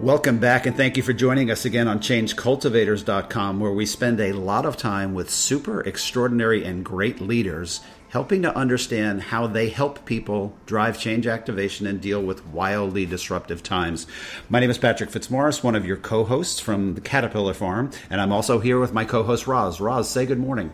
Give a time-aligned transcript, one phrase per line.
[0.00, 4.30] Welcome back, and thank you for joining us again on ChangeCultivators.com, where we spend a
[4.30, 7.80] lot of time with super extraordinary and great leaders
[8.10, 13.64] helping to understand how they help people drive change activation and deal with wildly disruptive
[13.64, 14.06] times.
[14.48, 18.20] My name is Patrick Fitzmaurice, one of your co hosts from the Caterpillar Farm, and
[18.20, 19.80] I'm also here with my co host, Roz.
[19.80, 20.72] Roz, say good morning.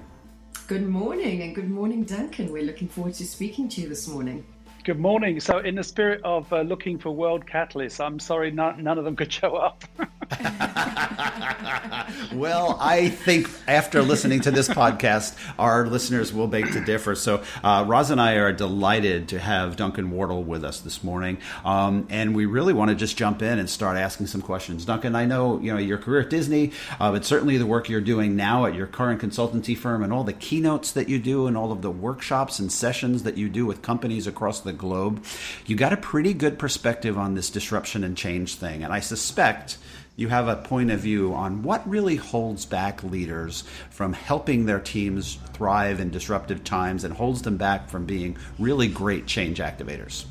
[0.66, 2.52] Good morning, and good morning, Duncan.
[2.52, 4.44] We're looking forward to speaking to you this morning.
[4.84, 5.40] Good morning.
[5.40, 9.04] So, in the spirit of uh, looking for world catalysts, I'm sorry none, none of
[9.06, 9.82] them could show up.
[12.34, 17.14] well, I think after listening to this podcast, our listeners will beg to differ.
[17.14, 21.38] So, uh, Roz and I are delighted to have Duncan Wardle with us this morning,
[21.64, 24.84] um, and we really want to just jump in and start asking some questions.
[24.84, 28.00] Duncan, I know you know your career at Disney, uh, but certainly the work you're
[28.00, 31.56] doing now at your current consultancy firm, and all the keynotes that you do, and
[31.56, 35.24] all of the workshops and sessions that you do with companies across the globe,
[35.66, 38.82] you got a pretty good perspective on this disruption and change thing.
[38.82, 39.78] And I suspect
[40.16, 44.78] you have a point of view on what really holds back leaders from helping their
[44.78, 50.24] teams thrive in disruptive times and holds them back from being really great change activators.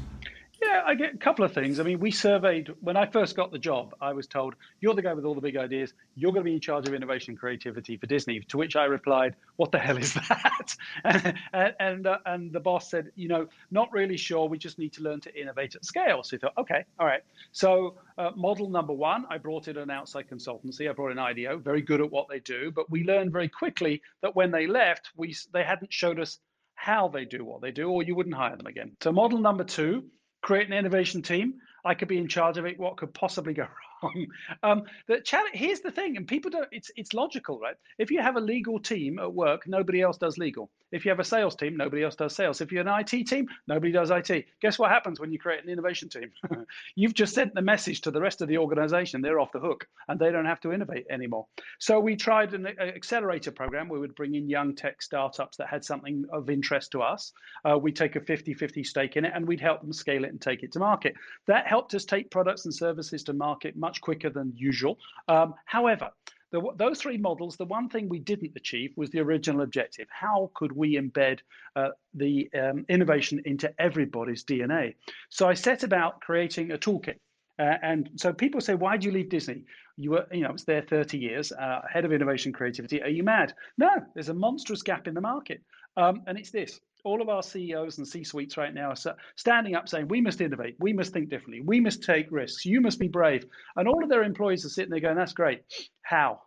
[0.73, 1.79] Yeah, I get a couple of things.
[1.79, 3.93] I mean, we surveyed when I first got the job.
[4.01, 5.93] I was told, "You're the guy with all the big ideas.
[6.15, 8.85] You're going to be in charge of innovation and creativity for Disney." To which I
[8.85, 11.37] replied, "What the hell is that?" and
[11.79, 14.49] and, uh, and the boss said, "You know, not really sure.
[14.49, 17.21] We just need to learn to innovate at scale." So he thought, "Okay, all right."
[17.51, 20.89] So uh, model number one, I brought in an outside consultancy.
[20.89, 24.01] I brought in IDEO, very good at what they do, but we learned very quickly
[24.23, 26.39] that when they left, we they hadn't showed us
[26.73, 28.97] how they do what they do, or you wouldn't hire them again.
[28.99, 30.09] So model number two
[30.43, 31.55] create an innovation team.
[31.83, 32.79] I could be in charge of it.
[32.79, 33.67] What could possibly go
[34.03, 34.27] wrong?
[34.61, 36.67] Um, the challenge here's the thing, and people don't.
[36.71, 37.75] It's it's logical, right?
[37.97, 40.69] If you have a legal team at work, nobody else does legal.
[40.93, 42.61] If you have a sales team, nobody else does sales.
[42.61, 44.45] If you're an IT team, nobody does IT.
[44.61, 46.31] Guess what happens when you create an innovation team?
[46.95, 49.21] You've just sent the message to the rest of the organization.
[49.21, 51.47] They're off the hook and they don't have to innovate anymore.
[51.79, 53.89] So we tried an accelerator program.
[53.89, 57.33] We would bring in young tech startups that had something of interest to us.
[57.65, 60.29] Uh, we take a 50 50 stake in it and we'd help them scale it
[60.29, 61.15] and take it to market.
[61.47, 64.99] That helped us take products and services to market much quicker than usual.
[65.27, 66.11] Um, however,
[66.53, 70.07] the, those three models, the one thing we didn't achieve was the original objective.
[70.11, 71.39] How could we embed
[71.75, 74.93] uh, the um, innovation into everybody's DNA?
[75.29, 77.17] So I set about creating a toolkit.
[77.57, 79.65] Uh, and so people say, why did you leave Disney?
[79.97, 83.01] You were, you know, it's there 30 years, uh, head of innovation creativity.
[83.01, 83.55] Are you mad?
[83.79, 85.61] No, there's a monstrous gap in the market.
[85.97, 89.75] Um, and it's this all of our CEOs and C suites right now are standing
[89.75, 92.99] up saying, we must innovate, we must think differently, we must take risks, you must
[92.99, 93.45] be brave.
[93.75, 95.63] And all of their employees are sitting there going, that's great.
[96.01, 96.41] How?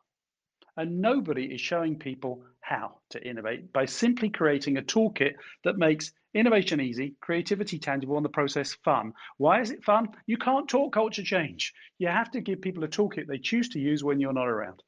[0.77, 5.35] And nobody is showing people how to innovate by simply creating a toolkit
[5.65, 9.15] that makes innovation easy, creativity tangible, and the process fun.
[9.39, 10.09] Why is it fun?
[10.27, 11.73] You can't talk culture change.
[11.99, 14.83] You have to give people a toolkit they choose to use when you're not around.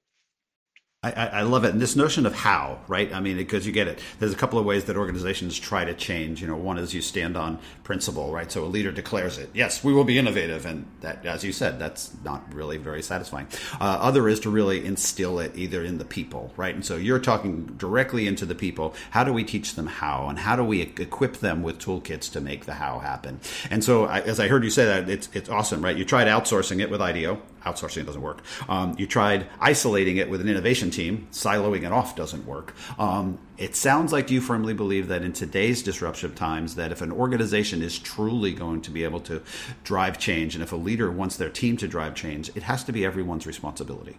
[1.05, 1.71] I, I, love it.
[1.71, 3.15] And this notion of how, right?
[3.15, 4.01] I mean, because you get it.
[4.19, 6.43] There's a couple of ways that organizations try to change.
[6.43, 8.51] You know, one is you stand on principle, right?
[8.51, 9.49] So a leader declares it.
[9.55, 10.67] Yes, we will be innovative.
[10.67, 13.47] And that, as you said, that's not really very satisfying.
[13.81, 16.75] Uh, other is to really instill it either in the people, right?
[16.75, 18.93] And so you're talking directly into the people.
[19.13, 20.27] How do we teach them how?
[20.29, 23.39] And how do we equip them with toolkits to make the how happen?
[23.71, 25.97] And so, I, as I heard you say that, it's, it's awesome, right?
[25.97, 27.41] You tried outsourcing it with IDEO.
[27.65, 28.43] Outsourcing doesn't work.
[28.69, 32.75] Um, you tried isolating it with an innovation team, siloing it off doesn't work.
[32.99, 37.13] Um, it sounds like you firmly believe that in today's disruptive times, that if an
[37.13, 39.43] organization is truly going to be able to
[39.85, 42.93] drive change, and if a leader wants their team to drive change, it has to
[42.93, 44.17] be everyone's responsibility.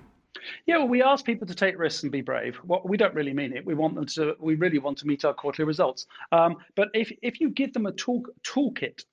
[0.65, 2.59] Yeah, well, we ask people to take risks and be brave.
[2.63, 3.65] Well, we don't really mean it.
[3.65, 4.35] We want them to.
[4.39, 6.07] We really want to meet our quarterly results.
[6.31, 9.03] Um, but if if you give them a tool toolkit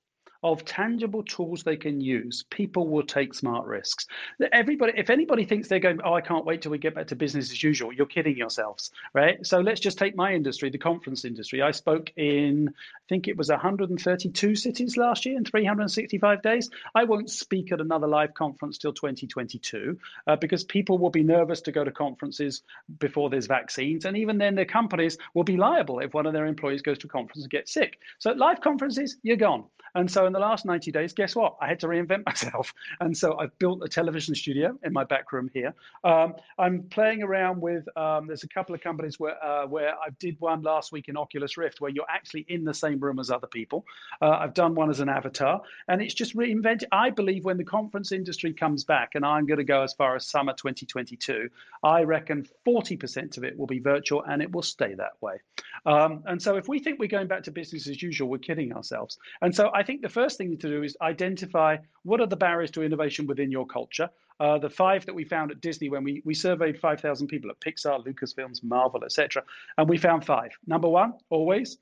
[0.43, 4.07] of tangible tools they can use, people will take smart risks.
[4.51, 7.15] Everybody, if anybody thinks they're going, oh, I can't wait till we get back to
[7.15, 9.45] business as usual, you're kidding yourselves, right?
[9.45, 11.61] So let's just take my industry, the conference industry.
[11.61, 16.69] I spoke in, I think it was 132 cities last year in 365 days.
[16.95, 19.97] I won't speak at another live conference till 2022
[20.27, 22.63] uh, because people will be nervous to go to conferences
[22.99, 26.45] before there's vaccines, and even then, their companies will be liable if one of their
[26.45, 27.99] employees goes to a conference and gets sick.
[28.19, 29.65] So live conferences, you're gone.
[29.95, 31.55] And so in the last 90 days, guess what?
[31.61, 32.73] I had to reinvent myself.
[32.99, 35.73] And so I've built a television studio in my back room here.
[36.03, 40.09] Um, I'm playing around with, um, there's a couple of companies where, uh, where I
[40.19, 43.29] did one last week in Oculus Rift where you're actually in the same room as
[43.29, 43.85] other people.
[44.21, 45.61] Uh, I've done one as an avatar.
[45.87, 46.85] And it's just reinvented.
[46.91, 50.15] I believe when the conference industry comes back, and I'm going to go as far
[50.15, 51.49] as summer 2022,
[51.83, 55.37] I reckon 40% of it will be virtual and it will stay that way.
[55.85, 58.73] Um, and so if we think we're going back to business as usual, we're kidding
[58.73, 59.17] ourselves.
[59.41, 62.71] And so I think the first thing to do is identify what are the barriers
[62.71, 64.09] to innovation within your culture.
[64.39, 67.59] Uh, the five that we found at Disney when we, we surveyed 5,000 people at
[67.59, 69.43] Pixar, Lucasfilms, Marvel, etc.,
[69.77, 70.49] and we found five.
[70.65, 71.77] Number one, always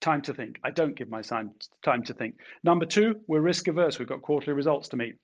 [0.00, 0.58] time to think.
[0.64, 1.50] I don't give my time
[1.82, 2.36] time to think.
[2.64, 3.98] Number two, we're risk averse.
[3.98, 5.16] We've got quarterly results to meet.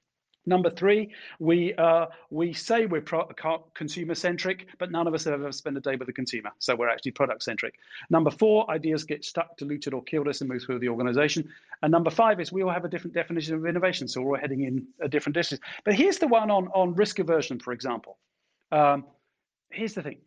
[0.44, 3.30] Number three, we uh, we say we're pro-
[3.74, 6.74] consumer centric, but none of us have ever spent a day with a consumer, so
[6.74, 7.74] we're actually product centric.
[8.10, 11.48] Number four, ideas get stuck, diluted, or killed us and move through the organization.
[11.82, 14.40] And number five is we all have a different definition of innovation, so we're all
[14.40, 15.60] heading in a different distance.
[15.84, 18.18] But here's the one on on risk aversion, for example.
[18.72, 19.04] Um,
[19.70, 20.18] here's the thing: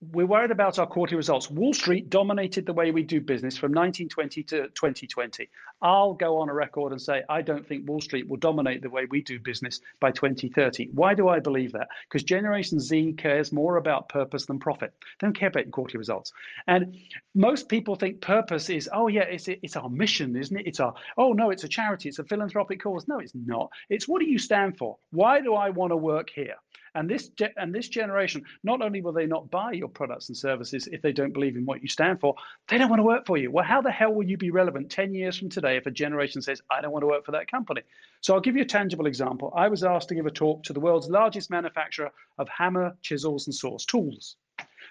[0.00, 1.50] we're worried about our quarterly results.
[1.50, 5.50] Wall Street dominated the way we do business from 1920 to 2020.
[5.82, 8.88] I'll go on a record and say I don't think Wall Street will dominate the
[8.88, 10.88] way we do business by 2030.
[10.92, 11.88] Why do I believe that?
[12.08, 14.94] Because Generation Z cares more about purpose than profit.
[15.20, 16.32] They don't care about quarterly results.
[16.66, 16.96] And
[17.34, 20.66] most people think purpose is, oh yeah, it's it's our mission, isn't it?
[20.66, 23.06] It's our oh no, it's a charity, it's a philanthropic cause.
[23.06, 23.70] No, it's not.
[23.90, 24.96] It's what do you stand for?
[25.10, 26.56] Why do I want to work here?
[26.94, 30.88] And this and this generation, not only will they not buy your products and services
[30.90, 32.34] if they don't believe in what you stand for,
[32.68, 33.50] they don't want to work for you.
[33.50, 36.42] Well, how the hell will you be relevant 10 years from today if a generation
[36.42, 37.82] says, I don't want to work for that company?
[38.20, 39.52] So I'll give you a tangible example.
[39.56, 43.46] I was asked to give a talk to the world's largest manufacturer of hammer, chisels,
[43.46, 44.36] and saws, tools.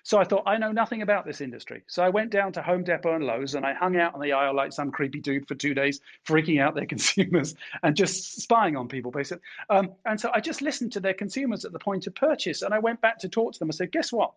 [0.03, 1.83] So I thought, I know nothing about this industry.
[1.87, 4.33] So I went down to Home Depot and Lowe's and I hung out on the
[4.33, 8.75] aisle like some creepy dude for two days, freaking out their consumers and just spying
[8.75, 9.43] on people, basically.
[9.69, 12.61] Um, and so I just listened to their consumers at the point of purchase.
[12.61, 13.69] And I went back to talk to them.
[13.69, 14.33] I said, guess what?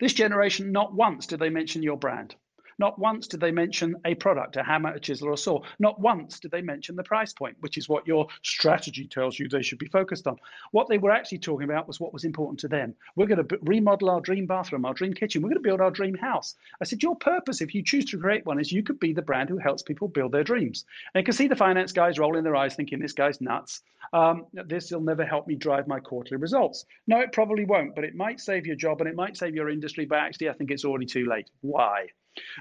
[0.00, 2.34] This generation, not once did they mention your brand.
[2.78, 5.62] Not once did they mention a product, a hammer, a chisel, or a saw.
[5.78, 9.48] Not once did they mention the price point, which is what your strategy tells you
[9.48, 10.36] they should be focused on.
[10.72, 12.94] What they were actually talking about was what was important to them.
[13.14, 15.40] We're going to remodel our dream bathroom, our dream kitchen.
[15.40, 16.54] We're going to build our dream house.
[16.80, 19.22] I said, Your purpose, if you choose to create one, is you could be the
[19.22, 20.84] brand who helps people build their dreams.
[21.14, 23.82] And you can see the finance guys rolling their eyes thinking, This guy's nuts.
[24.12, 26.84] Um, this will never help me drive my quarterly results.
[27.06, 29.70] No, it probably won't, but it might save your job and it might save your
[29.70, 30.04] industry.
[30.04, 31.48] But actually, I think it's already too late.
[31.62, 32.08] Why?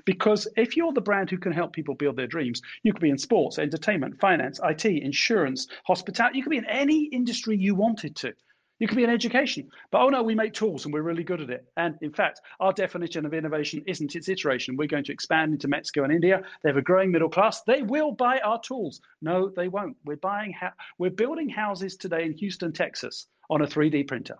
[0.05, 3.09] Because if you're the brand who can help people build their dreams, you could be
[3.09, 6.37] in sports, entertainment, finance, IT, insurance, hospitality.
[6.37, 8.33] You could be in any industry you wanted to.
[8.79, 9.69] You could be in education.
[9.89, 11.65] But oh no, we make tools and we're really good at it.
[11.77, 14.75] And in fact, our definition of innovation isn't its iteration.
[14.75, 16.41] We're going to expand into Mexico and India.
[16.61, 17.61] They have a growing middle class.
[17.63, 18.99] They will buy our tools.
[19.21, 19.95] No, they won't.
[20.03, 24.35] We're buying ha- we're building houses today in Houston, Texas on a 3D printer.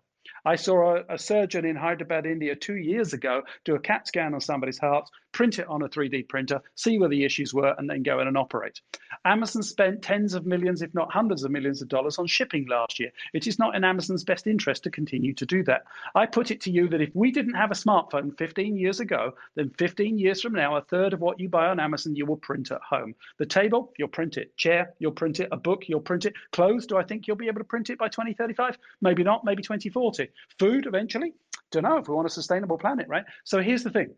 [0.46, 4.36] I saw a, a, surgeon in Hyderabad, India, two years ago do a CAT scan
[4.36, 7.90] on somebody's heart, print it on a 3D printer, see where the issues were, and
[7.90, 8.80] then go in and operate.
[9.26, 13.00] Amazon spent tens of millions, if not hundreds of millions of dollars on shipping last
[13.00, 13.12] year.
[13.34, 15.86] It is not in Amazon's best interest to continue to do that.
[16.14, 19.34] I put it to you that if we didn't have a smartphone 15 years ago,
[19.56, 22.38] then 15 years from now, a third of what you buy on Amazon, you will
[22.38, 23.16] print at home.
[23.40, 24.56] The table, you'll print it.
[24.58, 25.50] Chair, you'll print it.
[25.52, 26.34] A book, you'll print it.
[26.52, 28.78] Clothes, do I think you'll be able to print it by 2035?
[29.02, 30.30] Maybe not, maybe 2040.
[30.60, 31.34] Food, eventually?
[31.72, 33.26] Don't know if we want a sustainable planet, right?
[33.44, 34.16] So here's the thing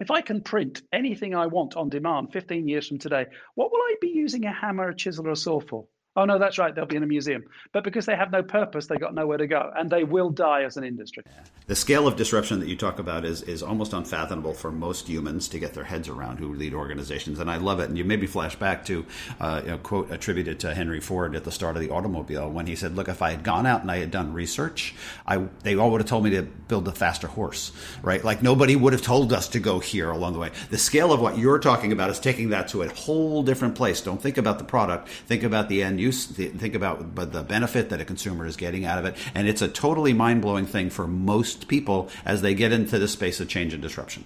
[0.00, 3.80] if I can print anything I want on demand 15 years from today, what will
[3.80, 5.86] I be using a hammer, a chisel, or a saw for?
[6.16, 6.72] Oh, no, that's right.
[6.72, 7.44] They'll be in a museum.
[7.72, 9.72] But because they have no purpose, they got nowhere to go.
[9.76, 11.24] And they will die as an industry.
[11.66, 15.48] The scale of disruption that you talk about is, is almost unfathomable for most humans
[15.48, 17.40] to get their heads around who lead organizations.
[17.40, 17.88] And I love it.
[17.88, 19.04] And you maybe flash back to
[19.40, 22.76] uh, a quote attributed to Henry Ford at the start of the automobile when he
[22.76, 24.94] said, Look, if I had gone out and I had done research,
[25.26, 28.22] I, they all would have told me to build a faster horse, right?
[28.22, 30.50] Like nobody would have told us to go here along the way.
[30.70, 34.00] The scale of what you're talking about is taking that to a whole different place.
[34.00, 38.04] Don't think about the product, think about the end think about the benefit that a
[38.04, 39.16] consumer is getting out of it.
[39.34, 43.08] And it's a totally mind blowing thing for most people as they get into the
[43.08, 44.24] space of change and disruption.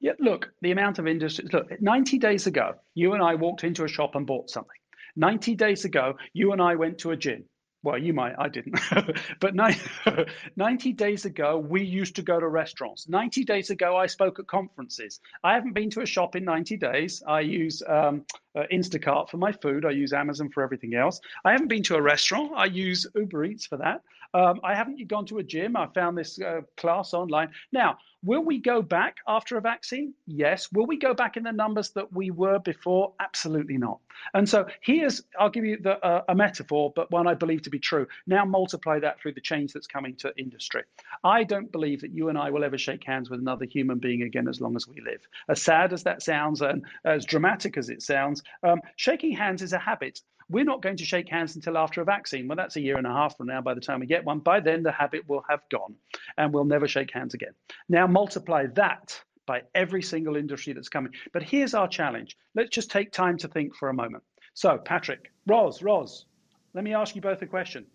[0.00, 1.46] Yeah, look, the amount of industry.
[1.52, 4.70] Look, 90 days ago, you and I walked into a shop and bought something.
[5.16, 7.44] 90 days ago, you and I went to a gym.
[7.82, 8.80] Well, you might, I didn't.
[9.40, 9.54] but
[10.56, 13.08] 90 days ago, we used to go to restaurants.
[13.08, 15.20] 90 days ago, I spoke at conferences.
[15.44, 17.22] I haven't been to a shop in 90 days.
[17.26, 18.24] I use um,
[18.56, 19.84] uh, Instacart for my food.
[19.84, 21.20] I use Amazon for everything else.
[21.44, 22.52] I haven't been to a restaurant.
[22.56, 24.02] I use Uber Eats for that.
[24.36, 25.76] Um, I haven't gone to a gym.
[25.76, 27.48] I found this uh, class online.
[27.72, 30.12] Now, will we go back after a vaccine?
[30.26, 30.70] Yes.
[30.72, 33.14] Will we go back in the numbers that we were before?
[33.18, 33.98] Absolutely not.
[34.34, 37.70] And so here's, I'll give you the, uh, a metaphor, but one I believe to
[37.70, 38.06] be true.
[38.26, 40.82] Now multiply that through the change that's coming to industry.
[41.24, 44.20] I don't believe that you and I will ever shake hands with another human being
[44.20, 45.26] again as long as we live.
[45.48, 49.72] As sad as that sounds and as dramatic as it sounds, um, shaking hands is
[49.72, 50.20] a habit.
[50.48, 52.46] We're not going to shake hands until after a vaccine.
[52.46, 54.38] Well, that's a year and a half from now by the time we get one.
[54.38, 55.94] By then, the habit will have gone
[56.38, 57.52] and we'll never shake hands again.
[57.88, 61.12] Now, multiply that by every single industry that's coming.
[61.32, 62.36] But here's our challenge.
[62.54, 64.22] Let's just take time to think for a moment.
[64.54, 66.26] So, Patrick, Roz, Roz,
[66.74, 67.86] let me ask you both a question.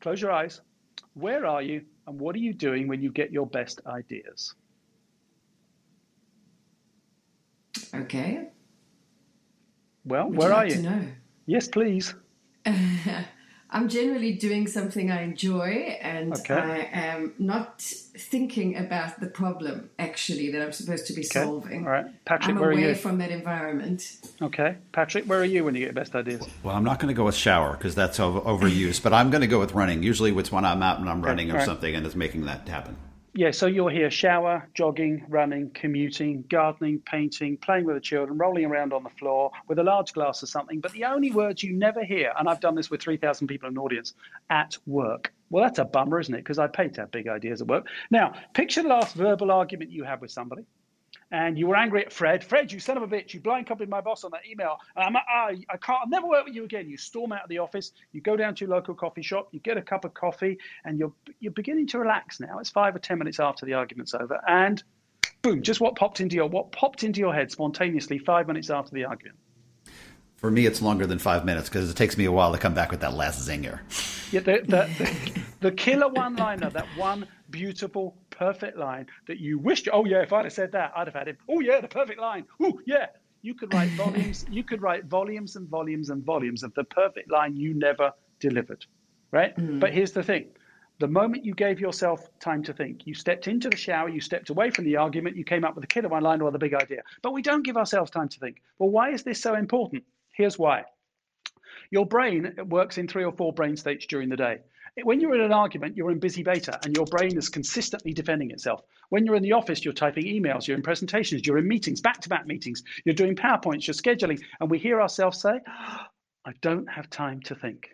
[0.00, 0.60] Close your eyes.
[1.14, 4.54] Where are you and what are you doing when you get your best ideas?
[7.94, 8.48] Okay.
[10.04, 11.12] Well, Would where you are like you?
[11.50, 11.56] To know?
[11.56, 12.14] Yes, please.
[13.72, 16.54] I'm generally doing something I enjoy, and Okay.
[16.54, 21.44] I am not thinking about the problem actually that I'm supposed to be Okay.
[21.44, 21.84] solving.
[21.84, 22.06] All right.
[22.24, 22.94] Patrick, I'm where are away you?
[22.96, 24.16] from that environment.
[24.42, 24.76] Okay.
[24.90, 26.48] Patrick, where are you when you get your best ideas?
[26.64, 29.42] Well, I'm not going to go with shower because that's over- overused, but I'm going
[29.42, 30.02] to go with running.
[30.02, 31.66] Usually, it's when I'm out and I'm running or alright.
[31.66, 32.96] something, and it's making that happen.
[33.32, 38.64] Yeah, so you'll hear shower, jogging, running, commuting, gardening, painting, playing with the children, rolling
[38.64, 40.80] around on the floor with a large glass or something.
[40.80, 43.74] But the only words you never hear, and I've done this with 3,000 people in
[43.74, 44.14] an audience,
[44.50, 45.32] at work.
[45.48, 46.38] Well, that's a bummer, isn't it?
[46.38, 47.86] Because I paid to have big ideas at work.
[48.10, 50.64] Now, picture the last verbal argument you had with somebody.
[51.32, 52.42] And you were angry at Fred.
[52.42, 53.34] Fred, you son of a bitch!
[53.34, 54.78] You blind copied my boss on that email.
[54.96, 56.00] Um, I, I can't.
[56.02, 56.88] I'll never work with you again.
[56.88, 57.92] You storm out of the office.
[58.10, 59.48] You go down to your local coffee shop.
[59.52, 62.58] You get a cup of coffee, and you're you're beginning to relax now.
[62.58, 64.82] It's five or ten minutes after the argument's over, and
[65.42, 65.62] boom!
[65.62, 69.04] Just what popped into your what popped into your head spontaneously five minutes after the
[69.04, 69.38] argument.
[70.34, 72.74] For me, it's longer than five minutes because it takes me a while to come
[72.74, 73.80] back with that last zinger.
[74.32, 79.88] Yeah, the the, the, the killer one-liner, that one beautiful, perfect line that you wished.
[79.92, 81.36] Oh yeah, if I'd have said that, I'd have had him.
[81.48, 82.46] Oh yeah, the perfect line.
[82.60, 83.06] Oh yeah.
[83.42, 84.44] You could write volumes.
[84.50, 88.84] you could write volumes and volumes and volumes of the perfect line you never delivered,
[89.30, 89.56] right?
[89.56, 89.80] Mm.
[89.80, 90.48] But here's the thing:
[91.00, 94.50] the moment you gave yourself time to think, you stepped into the shower, you stepped
[94.50, 97.02] away from the argument, you came up with a killer one-liner or the big idea.
[97.22, 98.60] But we don't give ourselves time to think.
[98.78, 100.04] Well, why is this so important?
[100.32, 100.84] Here's why.
[101.90, 104.58] Your brain works in three or four brain states during the day.
[105.02, 108.50] When you're in an argument, you're in busy beta and your brain is consistently defending
[108.50, 108.82] itself.
[109.10, 112.20] When you're in the office, you're typing emails, you're in presentations, you're in meetings, back
[112.20, 116.08] to back meetings, you're doing PowerPoints, you're scheduling, and we hear ourselves say, ah,
[116.44, 117.88] I don't have time to think.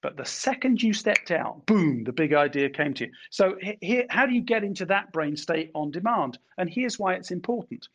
[0.00, 3.12] But the second you stepped out, boom, the big idea came to you.
[3.30, 6.38] So, here, how do you get into that brain state on demand?
[6.56, 7.88] And here's why it's important.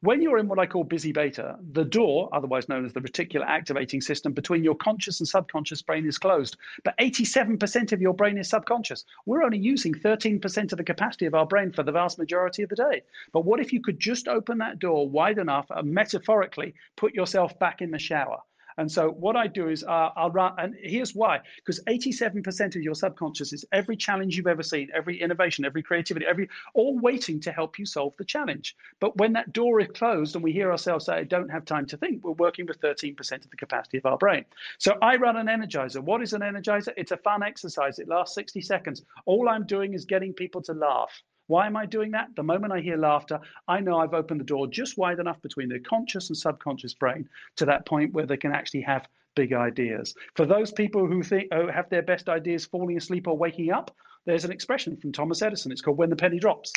[0.00, 3.44] When you're in what I call busy beta, the door, otherwise known as the reticular
[3.46, 6.56] activating system, between your conscious and subconscious brain is closed.
[6.84, 9.04] But 87% of your brain is subconscious.
[9.26, 12.68] We're only using 13% of the capacity of our brain for the vast majority of
[12.68, 13.02] the day.
[13.32, 17.58] But what if you could just open that door wide enough and metaphorically put yourself
[17.58, 18.40] back in the shower?
[18.78, 22.82] And so what I do is uh, I'll run, and here's why: because 87% of
[22.82, 27.40] your subconscious is every challenge you've ever seen, every innovation, every creativity, every all waiting
[27.40, 28.76] to help you solve the challenge.
[29.00, 31.86] But when that door is closed and we hear ourselves say, "I don't have time
[31.86, 34.44] to think," we're working with 13% of the capacity of our brain.
[34.78, 36.00] So I run an energizer.
[36.00, 36.92] What is an energizer?
[36.96, 37.98] It's a fun exercise.
[37.98, 39.02] It lasts 60 seconds.
[39.26, 41.22] All I'm doing is getting people to laugh.
[41.50, 42.28] Why am I doing that?
[42.36, 45.68] The moment I hear laughter, I know I've opened the door just wide enough between
[45.68, 50.14] the conscious and subconscious brain to that point where they can actually have big ideas.
[50.36, 53.90] For those people who think oh, have their best ideas falling asleep or waking up,
[54.26, 55.72] there's an expression from Thomas Edison.
[55.72, 56.72] It's called "when the penny drops."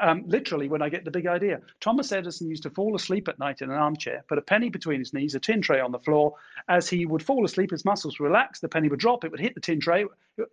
[0.00, 1.60] Um, literally, when I get the big idea.
[1.80, 4.98] Thomas Edison used to fall asleep at night in an armchair, put a penny between
[4.98, 6.34] his knees, a tin tray on the floor.
[6.68, 9.38] As he would fall asleep, his muscles would relax, the penny would drop, it would
[9.38, 10.04] hit the tin tray,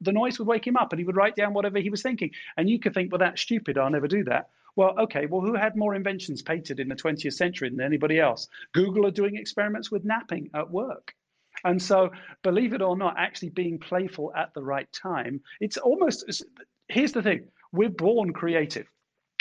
[0.02, 2.32] the noise would wake him up, and he would write down whatever he was thinking.
[2.58, 4.50] And you could think, well, that's stupid, I'll never do that.
[4.76, 8.48] Well, okay, well, who had more inventions patented in the 20th century than anybody else?
[8.72, 11.16] Google are doing experiments with napping at work.
[11.63, 16.43] And so, believe it or not, actually being playful at the right time, it's almost,
[16.89, 17.48] here's the thing.
[17.72, 18.88] We're born creative.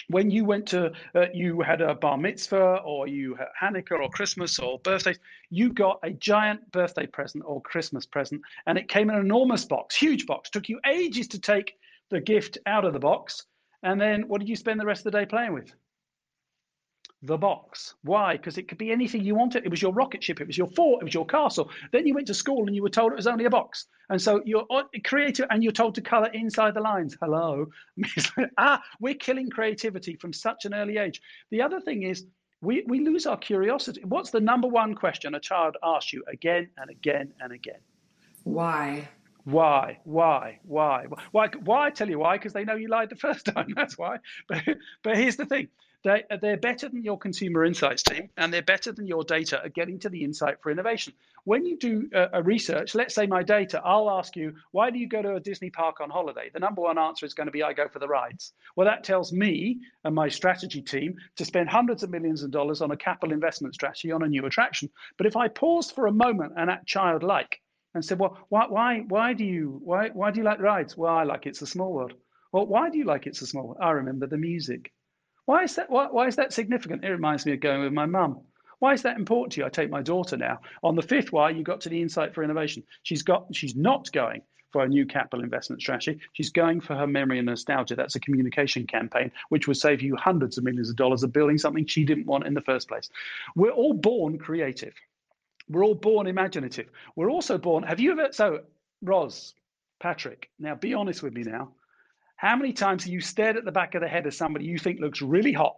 [0.08, 4.10] When you went to uh, you had a bar mitzvah or you had hanukkah or
[4.10, 9.10] christmas or birthdays you got a giant birthday present or christmas present and it came
[9.10, 10.50] in an enormous box huge box.
[10.50, 11.74] Took you ages to take
[12.10, 13.46] the gift out of the box.
[13.82, 15.72] And then what did you spend the rest of the day playing with
[17.22, 17.94] the box.
[18.02, 18.36] Why?
[18.36, 19.64] Because it could be anything you wanted.
[19.64, 21.70] It was your rocket ship, it was your fort, it was your castle.
[21.92, 23.86] Then you went to school and you were told it was only a box.
[24.10, 24.66] And so you're
[25.04, 27.16] creative and you're told to color inside the lines.
[27.20, 27.66] Hello.
[28.58, 31.22] ah, we're killing creativity from such an early age.
[31.50, 32.26] The other thing is,
[32.60, 34.02] we, we lose our curiosity.
[34.04, 37.80] What's the number one question a child asks you again and again and again?
[38.44, 39.08] Why?
[39.44, 39.98] Why?
[40.04, 40.60] Why?
[40.62, 41.06] Why?
[41.32, 41.48] Why?
[41.64, 41.86] Why?
[41.86, 43.72] I tell you why, because they know you lied the first time.
[43.74, 44.18] That's why.
[44.48, 44.62] But
[45.02, 45.68] but here's the thing:
[46.04, 49.74] they they're better than your consumer insights team, and they're better than your data at
[49.74, 51.12] getting to the insight for innovation.
[51.44, 54.98] When you do a, a research, let's say my data, I'll ask you, why do
[54.98, 56.50] you go to a Disney park on holiday?
[56.52, 58.52] The number one answer is going to be, I go for the rides.
[58.76, 62.80] Well, that tells me and my strategy team to spend hundreds of millions of dollars
[62.80, 64.88] on a capital investment strategy on a new attraction.
[65.18, 67.60] But if I pause for a moment and act childlike
[67.94, 70.96] and said, well, why, why, why do you, why, why do you like rides?
[70.96, 72.14] Well, I like It's a Small World.
[72.52, 73.78] Well, why do you like It's a Small World?
[73.80, 74.92] I remember the music.
[75.46, 75.90] Why is that?
[75.90, 77.04] Why, why is that significant?
[77.04, 78.40] It reminds me of going with my mum.
[78.78, 79.66] Why is that important to you?
[79.66, 80.60] I take my daughter now.
[80.82, 82.82] On the fifth why, you got to the insight for innovation.
[83.02, 86.18] She's got she's not going for a new capital investment strategy.
[86.32, 87.94] She's going for her memory and nostalgia.
[87.94, 91.58] That's a communication campaign, which would save you hundreds of millions of dollars of building
[91.58, 93.10] something she didn't want in the first place.
[93.54, 94.94] We're all born creative.
[95.68, 96.88] We're all born imaginative.
[97.14, 97.84] We're also born.
[97.84, 98.28] Have you ever?
[98.32, 98.60] So,
[99.02, 99.54] Roz,
[100.00, 101.72] Patrick, now be honest with me now.
[102.42, 104.76] How many times have you stared at the back of the head of somebody you
[104.76, 105.76] think looks really hot,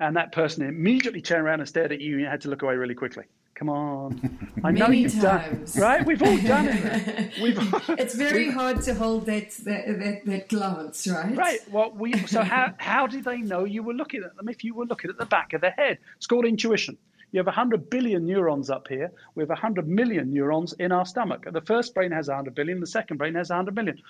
[0.00, 2.62] and that person immediately turned around and stared at you, and you had to look
[2.62, 3.24] away really quickly?
[3.54, 4.38] Come on.
[4.64, 5.74] I know Many you've times.
[5.74, 6.06] done right.
[6.06, 7.38] We've all done it.
[7.42, 7.58] We've,
[7.98, 11.36] it's very hard to hold that, that that, that glance, right?
[11.36, 11.60] Right.
[11.70, 14.72] Well, we so how how did they know you were looking at them if you
[14.74, 15.98] were looking at the back of the head?
[16.16, 16.96] It's called intuition.
[17.32, 19.12] You have 100 billion neurons up here.
[19.34, 21.44] We have 100 million neurons in our stomach.
[21.52, 24.00] The first brain has 100 billion, the second brain has 100 million.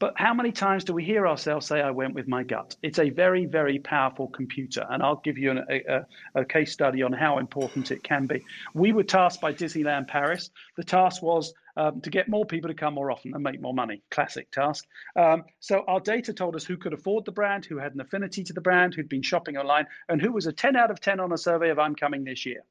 [0.00, 2.74] But how many times do we hear ourselves say, I went with my gut?
[2.82, 4.86] It's a very, very powerful computer.
[4.88, 8.42] And I'll give you an, a, a, case study on how important it can be.
[8.72, 10.50] We were tasked by Disneyland Paris.
[10.78, 13.74] The task was um, to get more people to come more often and make more
[13.74, 14.02] money.
[14.10, 14.86] Classic task.
[15.16, 18.42] Um, so our data told us who could afford the brand, who had an affinity
[18.44, 21.20] to the brand, who'd been shopping online, and who was a 10 out of 10
[21.20, 22.62] on a survey of I'm coming this year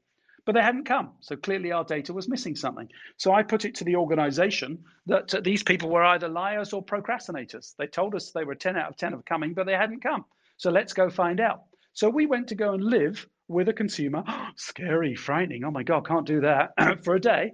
[0.44, 1.12] but they hadn't come.
[1.20, 2.88] So clearly our data was missing something.
[3.16, 7.74] So I put it to the organization that these people were either liars or procrastinators.
[7.78, 10.24] They told us they were 10 out of 10 of coming, but they hadn't come.
[10.56, 11.62] So let's go find out.
[11.92, 14.24] So we went to go and live with a consumer.
[14.56, 15.64] Scary, frightening.
[15.64, 16.70] Oh my God, can't do that
[17.04, 17.52] for a day.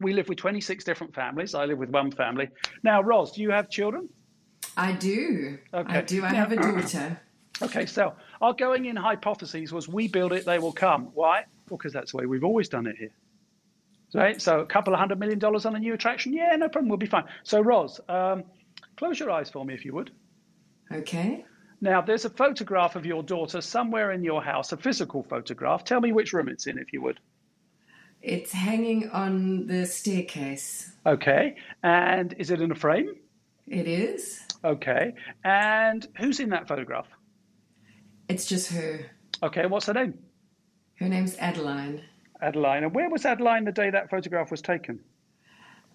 [0.00, 1.54] We live with 26 different families.
[1.54, 2.48] I live with one family.
[2.82, 4.08] Now, Roz, do you have children?
[4.76, 5.58] I do.
[5.74, 5.98] Okay.
[5.98, 6.24] I do.
[6.24, 7.20] I have a daughter.
[7.62, 11.10] Okay, so our going in hypothesis was we build it, they will come.
[11.12, 11.44] Why?
[11.70, 13.12] Well, because that's the way we've always done it here.
[14.12, 14.42] Right?
[14.42, 16.98] So a couple of hundred million dollars on a new attraction, yeah, no problem, we'll
[16.98, 17.24] be fine.
[17.44, 18.42] So, Roz, um,
[18.96, 20.10] close your eyes for me if you would.
[20.92, 21.44] Okay.
[21.80, 25.84] Now, there's a photograph of your daughter somewhere in your house, a physical photograph.
[25.84, 27.20] Tell me which room it's in, if you would.
[28.20, 30.92] It's hanging on the staircase.
[31.06, 31.56] Okay.
[31.82, 33.14] And is it in a frame?
[33.66, 34.40] It is.
[34.62, 35.14] Okay.
[35.42, 37.06] And who's in that photograph?
[38.28, 39.06] It's just her.
[39.42, 39.64] Okay.
[39.66, 40.18] What's her name?
[41.00, 42.02] Her name's Adeline.
[42.42, 42.84] Adeline.
[42.84, 45.00] And where was Adeline the day that photograph was taken?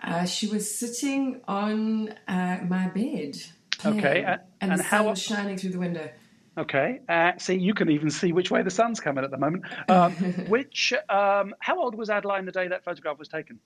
[0.04, 3.38] Uh, she was sitting on uh, my bed.
[3.78, 4.24] Playing, okay.
[4.24, 6.10] Uh, and, and the sun was shining through the window.
[6.58, 7.02] Okay.
[7.08, 9.66] Uh, see, you can even see which way the sun's coming at the moment.
[9.90, 10.14] Um,
[10.48, 13.60] which, um, how old was Adeline the day that photograph was taken?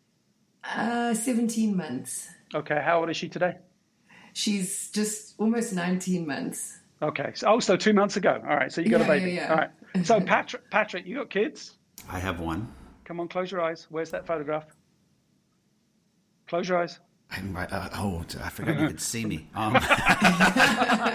[0.64, 2.28] Uh, 17 months.
[2.54, 2.82] Okay.
[2.84, 3.56] How old is she today?
[4.34, 6.80] She's just almost 19 months.
[7.02, 7.32] Okay.
[7.36, 8.42] So, oh, so two months ago.
[8.44, 8.72] All right.
[8.72, 9.32] So you got yeah, a baby.
[9.32, 9.50] Yeah, yeah.
[9.52, 9.70] All right.
[10.04, 11.78] So Patrick, Patrick, you got kids?
[12.10, 12.72] I have one.
[13.06, 13.88] Come on, close your eyes.
[13.90, 14.66] Where's that photograph?
[16.48, 17.00] Close your eyes.
[17.32, 19.48] Uh, oh, I forgot you could see me.
[19.54, 19.74] Um,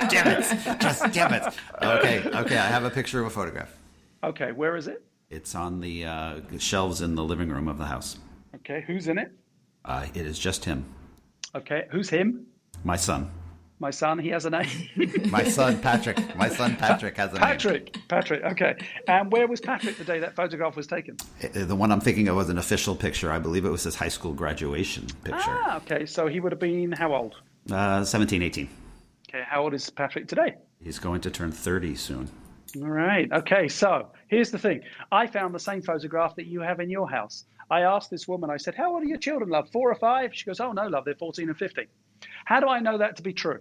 [0.09, 0.81] damn it!
[0.81, 1.43] Just damn it.
[1.83, 2.57] Okay, okay.
[2.57, 3.77] I have a picture of a photograph.
[4.23, 5.03] Okay, where is it?
[5.29, 8.19] It's on the uh, shelves in the living room of the house.
[8.55, 9.33] Okay, who's in it?
[9.85, 10.85] Uh, it is just him.
[11.55, 12.47] Okay, who's him?
[12.85, 13.31] My son.
[13.85, 14.89] My son, he has a name.
[15.29, 16.17] My son, Patrick.
[16.37, 18.03] My son, Patrick, has a Patrick, name.
[18.09, 18.87] Patrick, Patrick, okay.
[19.07, 21.19] And where was Patrick the day that photograph was taken?
[21.43, 23.31] Uh, the one I'm thinking of was an official picture.
[23.31, 25.37] I believe it was his high school graduation picture.
[25.39, 26.07] Ah, okay.
[26.07, 27.35] So he would have been how old?
[27.71, 28.71] Uh, 17, 18.
[29.29, 30.55] Okay, how old is Patrick today?
[30.83, 32.31] He's going to turn 30 soon.
[32.77, 33.31] All right.
[33.31, 34.81] Okay, so here's the thing.
[35.13, 37.45] I found the same photograph that you have in your house.
[37.71, 39.69] I asked this woman, I said, How old are your children, love?
[39.73, 40.35] Four or five?
[40.35, 41.85] She goes, Oh, no, love, they're 14 and 15.
[42.47, 43.61] How do I know that to be true?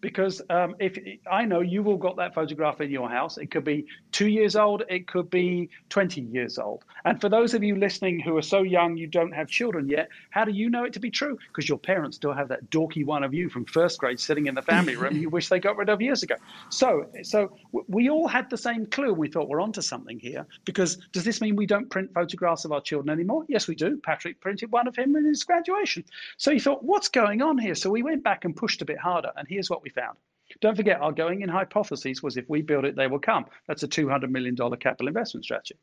[0.00, 0.98] because um, if
[1.30, 4.56] I know you've all got that photograph in your house, it could be two years
[4.56, 6.84] old, it could be 20 years old.
[7.04, 10.08] And for those of you listening who are so young you don't have children yet,
[10.30, 11.38] how do you know it to be true?
[11.48, 14.54] Because your parents still have that dorky one of you from first grade sitting in
[14.54, 16.36] the family room you wish they got rid of years ago.
[16.70, 17.56] So, so
[17.88, 19.12] we all had the same clue.
[19.12, 20.46] We thought we're onto something here.
[20.64, 23.44] Because does this mean we don't print photographs of our children anymore?
[23.48, 23.98] Yes, we do.
[23.98, 26.04] Patrick printed one of him in his graduation.
[26.36, 27.74] So he thought, what's going on here?
[27.74, 29.32] So we went back and pushed a bit harder.
[29.36, 30.16] And here's what we found.
[30.60, 33.46] Don't forget, our going in hypothesis was if we build it, they will come.
[33.68, 35.76] That's a $200 million capital investment strategy.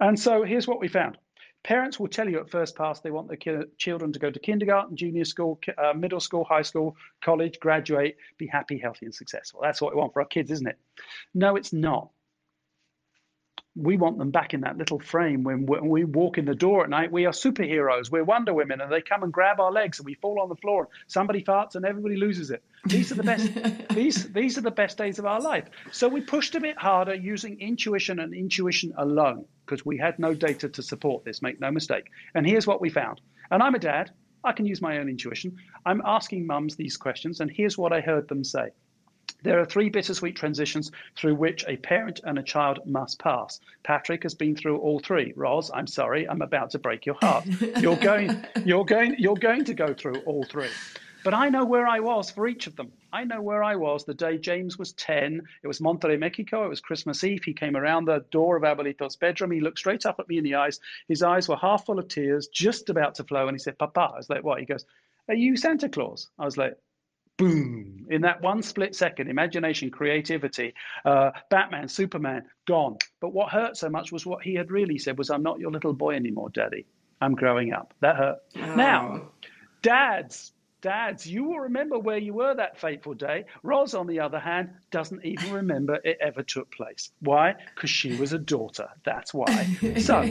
[0.00, 1.18] And so here's what we found.
[1.64, 4.96] Parents will tell you at first pass they want their children to go to kindergarten,
[4.96, 9.60] junior school, uh, middle school, high school, college, graduate, be happy, healthy, and successful.
[9.62, 10.78] That's what we want for our kids, isn't it?
[11.34, 12.10] No, it's not
[13.78, 16.90] we want them back in that little frame when we walk in the door at
[16.90, 17.12] night.
[17.12, 18.10] We are superheroes.
[18.10, 20.56] We're Wonder Women, and they come and grab our legs, and we fall on the
[20.56, 20.82] floor.
[20.82, 22.62] And somebody farts, and everybody loses it.
[22.84, 23.50] These are the best.
[23.94, 25.66] these these are the best days of our life.
[25.92, 30.34] So we pushed a bit harder using intuition and intuition alone because we had no
[30.34, 31.40] data to support this.
[31.40, 32.10] Make no mistake.
[32.34, 33.20] And here's what we found.
[33.50, 34.10] And I'm a dad.
[34.42, 35.56] I can use my own intuition.
[35.86, 38.70] I'm asking mums these questions, and here's what I heard them say.
[39.42, 43.60] There are three bittersweet transitions through which a parent and a child must pass.
[43.84, 45.32] Patrick has been through all three.
[45.36, 47.44] Roz, I'm sorry, I'm about to break your heart.
[47.78, 50.70] You're going, you're going, you're going to go through all three.
[51.24, 52.92] But I know where I was for each of them.
[53.12, 55.42] I know where I was the day James was 10.
[55.62, 56.64] It was Monterrey, Mexico.
[56.64, 57.42] It was Christmas Eve.
[57.44, 59.50] He came around the door of Abuelito's bedroom.
[59.50, 60.80] He looked straight up at me in the eyes.
[61.08, 63.48] His eyes were half full of tears, just about to flow.
[63.48, 64.10] And he said, Papa.
[64.14, 64.60] I was like, what?
[64.60, 64.84] He goes,
[65.28, 66.28] Are you Santa Claus?
[66.38, 66.76] I was like,
[67.38, 68.06] boom.
[68.10, 70.74] In that one split second imagination creativity
[71.06, 72.98] uh, batman superman gone.
[73.20, 75.70] But what hurt so much was what he had really said was i'm not your
[75.70, 76.84] little boy anymore daddy.
[77.20, 77.94] I'm growing up.
[78.00, 78.38] That hurt.
[78.56, 78.74] Oh.
[78.74, 79.30] now
[79.82, 83.44] dads dads you will remember where you were that fateful day.
[83.62, 87.10] Roz, on the other hand doesn't even remember it ever took place.
[87.20, 87.54] Why?
[87.74, 88.88] Because she was a daughter.
[89.04, 89.66] That's why.
[89.98, 90.28] So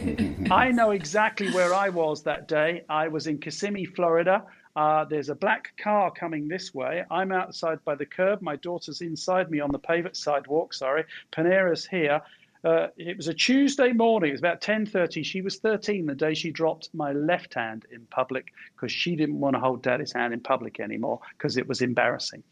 [0.52, 2.84] i know exactly where i was that day.
[2.90, 4.44] I was in kissimmee florida
[4.78, 7.04] uh, there's a black car coming this way.
[7.10, 8.44] I'm outside by the curb.
[8.44, 10.72] My daughter's inside me on the pavement sidewalk.
[10.76, 12.22] Sorry, Panera's here.
[12.64, 14.30] Uh, it was a Tuesday morning.
[14.30, 15.26] It was about 10:30.
[15.26, 19.40] She was 13 the day she dropped my left hand in public because she didn't
[19.40, 22.44] want to hold Daddy's hand in public anymore because it was embarrassing.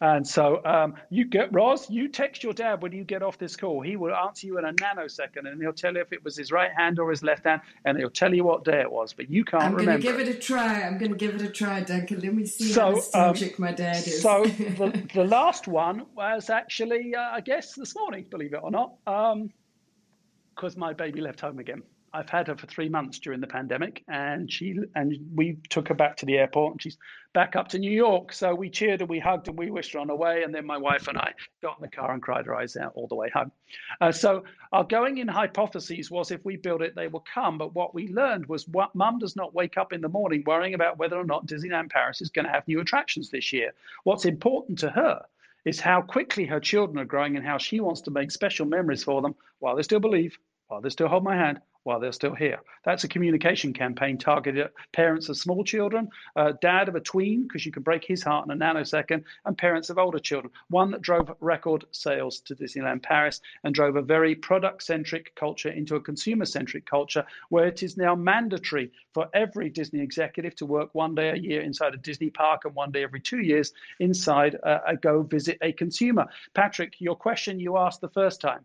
[0.00, 3.56] And so um, you get Roz, you text your dad when you get off this
[3.56, 3.80] call.
[3.80, 6.52] He will answer you in a nanosecond, and he'll tell you if it was his
[6.52, 9.12] right hand or his left hand, and he'll tell you what day it was.
[9.14, 9.92] But you can't I'm remember.
[9.92, 10.82] I'm going to give it a try.
[10.82, 12.20] I'm going to give it a try, Duncan.
[12.20, 14.20] Let me see so, how nostalgic um, my dad is.
[14.20, 18.26] so the, the last one was actually, uh, I guess, this morning.
[18.30, 21.82] Believe it or not, because um, my baby left home again.
[22.12, 25.94] I've had her for three months during the pandemic, and she and we took her
[25.94, 26.96] back to the airport, and she's
[27.34, 28.32] back up to New York.
[28.32, 30.66] So we cheered and we hugged and we wished her on her way, and then
[30.66, 33.14] my wife and I got in the car and cried our eyes out all the
[33.14, 33.52] way home.
[34.00, 37.58] Uh, so our going in hypotheses was if we build it, they will come.
[37.58, 40.74] But what we learned was what mum does not wake up in the morning worrying
[40.74, 43.72] about whether or not Disneyland Paris is going to have new attractions this year.
[44.04, 45.22] What's important to her
[45.66, 49.02] is how quickly her children are growing and how she wants to make special memories
[49.02, 50.38] for them while they still believe,
[50.68, 52.58] while they still hold my hand, while they're still here.
[52.84, 57.44] That's a communication campaign targeted at parents of small children, uh, dad of a tween,
[57.44, 60.52] because you can break his heart in a nanosecond, and parents of older children.
[60.68, 65.68] One that drove record sales to Disneyland Paris and drove a very product centric culture
[65.68, 70.66] into a consumer centric culture where it is now mandatory for every Disney executive to
[70.66, 73.72] work one day a year inside a Disney park and one day every two years
[74.00, 76.26] inside a, a go visit a consumer.
[76.52, 78.64] Patrick, your question you asked the first time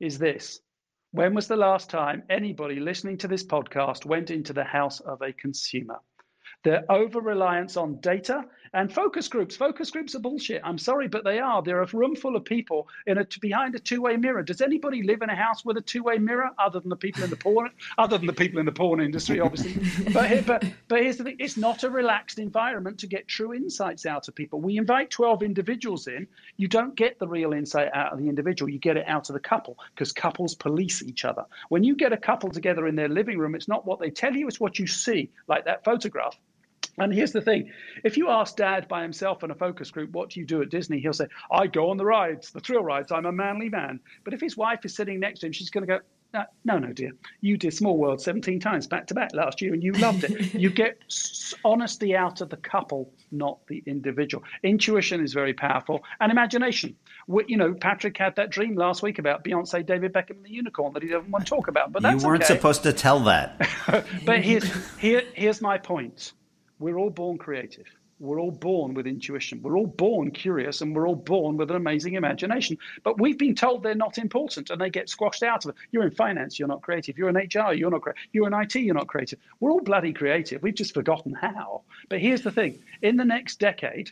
[0.00, 0.60] is this
[1.12, 5.22] when was the last time anybody listening to this podcast went into the house of
[5.22, 6.00] a consumer?
[6.64, 9.56] Their over reliance on data and focus groups.
[9.56, 10.60] Focus groups are bullshit.
[10.64, 11.62] I'm sorry, but they are.
[11.62, 14.42] They're a room full of people in a, behind a two-way mirror.
[14.42, 17.30] Does anybody live in a house with a two-way mirror other than the people in
[17.30, 17.70] the porn?
[17.96, 19.74] other than the people in the porn industry, obviously.
[20.12, 24.06] but, but but here's the thing: it's not a relaxed environment to get true insights
[24.06, 24.60] out of people.
[24.60, 26.26] We invite 12 individuals in.
[26.56, 28.70] You don't get the real insight out of the individual.
[28.70, 31.44] You get it out of the couple because couples police each other.
[31.68, 34.34] When you get a couple together in their living room, it's not what they tell
[34.34, 36.38] you; it's what you see, like that photograph.
[36.98, 37.70] And here's the thing
[38.04, 40.70] if you ask dad by himself in a focus group, what do you do at
[40.70, 41.00] Disney?
[41.00, 43.12] He'll say, I go on the rides, the thrill rides.
[43.12, 44.00] I'm a manly man.
[44.24, 46.00] But if his wife is sitting next to him, she's going to go,
[46.64, 47.12] no, no, dear.
[47.40, 50.54] You did Small World 17 times back to back last year and you loved it.
[50.60, 50.98] you get
[51.64, 54.44] honesty out of the couple, not the individual.
[54.62, 56.96] Intuition is very powerful and imagination.
[57.26, 60.50] We, you know, Patrick had that dream last week about Beyonce, David Beckham, and the
[60.50, 61.92] unicorn that he doesn't want to talk about.
[61.92, 62.54] But you weren't okay.
[62.54, 63.66] supposed to tell that.
[64.26, 66.34] but here's, here, here's my point
[66.78, 67.86] we're all born creative.
[68.20, 69.62] We're all born with intuition.
[69.62, 72.76] We're all born curious and we're all born with an amazing imagination.
[73.04, 75.76] But we've been told they're not important and they get squashed out of it.
[75.92, 77.16] You're in finance, you're not creative.
[77.16, 78.22] You're in HR, you're not creative.
[78.32, 79.38] You're in IT, you're not creative.
[79.60, 80.62] We're all bloody creative.
[80.62, 81.82] We've just forgotten how.
[82.08, 84.10] But here's the thing in the next decade,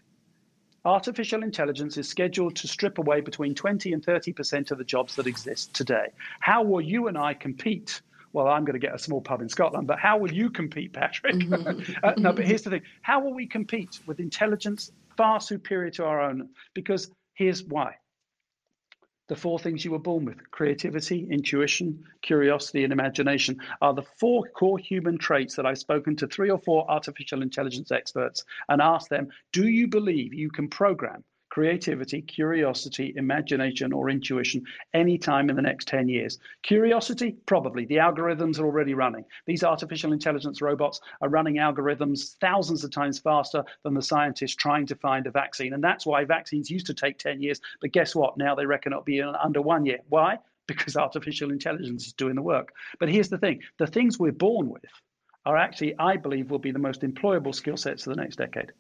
[0.84, 5.26] artificial intelligence is scheduled to strip away between 20 and 30% of the jobs that
[5.26, 6.12] exist today.
[6.38, 8.00] How will you and I compete?
[8.36, 10.92] Well, I'm going to get a small pub in Scotland, but how will you compete,
[10.92, 11.36] Patrick?
[11.36, 11.92] Mm-hmm.
[12.04, 16.04] uh, no, but here's the thing how will we compete with intelligence far superior to
[16.04, 16.50] our own?
[16.74, 17.94] Because here's why.
[19.28, 24.44] The four things you were born with creativity, intuition, curiosity, and imagination are the four
[24.54, 29.08] core human traits that I've spoken to three or four artificial intelligence experts and asked
[29.08, 31.24] them Do you believe you can program
[31.56, 36.38] creativity, curiosity, imagination, or intuition anytime in the next 10 years.
[36.62, 37.86] Curiosity, probably.
[37.86, 39.24] The algorithms are already running.
[39.46, 44.84] These artificial intelligence robots are running algorithms thousands of times faster than the scientists trying
[44.88, 45.72] to find a vaccine.
[45.72, 47.58] And that's why vaccines used to take 10 years.
[47.80, 48.36] But guess what?
[48.36, 50.00] Now they reckon it'll be under one year.
[50.10, 50.38] Why?
[50.66, 52.74] Because artificial intelligence is doing the work.
[53.00, 54.84] But here's the thing the things we're born with
[55.46, 58.72] are actually, I believe, will be the most employable skill sets of the next decade.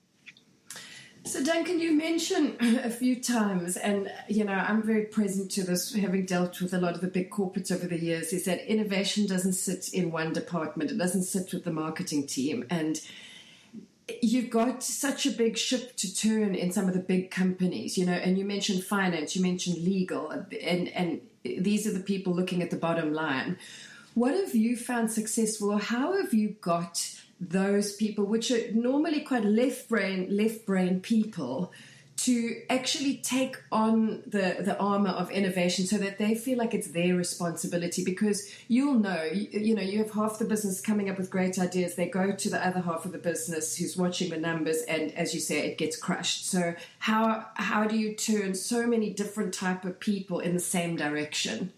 [1.26, 5.92] So, Duncan, you mentioned a few times, and you know, I'm very present to this,
[5.92, 9.26] having dealt with a lot of the big corporates over the years, is that innovation
[9.26, 12.64] doesn't sit in one department, it doesn't sit with the marketing team.
[12.70, 13.00] And
[14.22, 18.06] you've got such a big ship to turn in some of the big companies, you
[18.06, 22.62] know, and you mentioned finance, you mentioned legal, and, and these are the people looking
[22.62, 23.58] at the bottom line.
[24.14, 29.20] What have you found successful, or how have you got those people, which are normally
[29.20, 31.72] quite left brain, left brain people,
[32.16, 36.88] to actually take on the, the armor of innovation so that they feel like it's
[36.88, 38.02] their responsibility.
[38.02, 41.58] Because you'll know you, you, know you have half the business coming up with great
[41.58, 45.12] ideas they go to the other half of the business who's watching the numbers and
[45.12, 46.46] as you say it gets crushed.
[46.46, 50.96] So how how do you turn so many different type of people in the same
[50.96, 51.72] direction?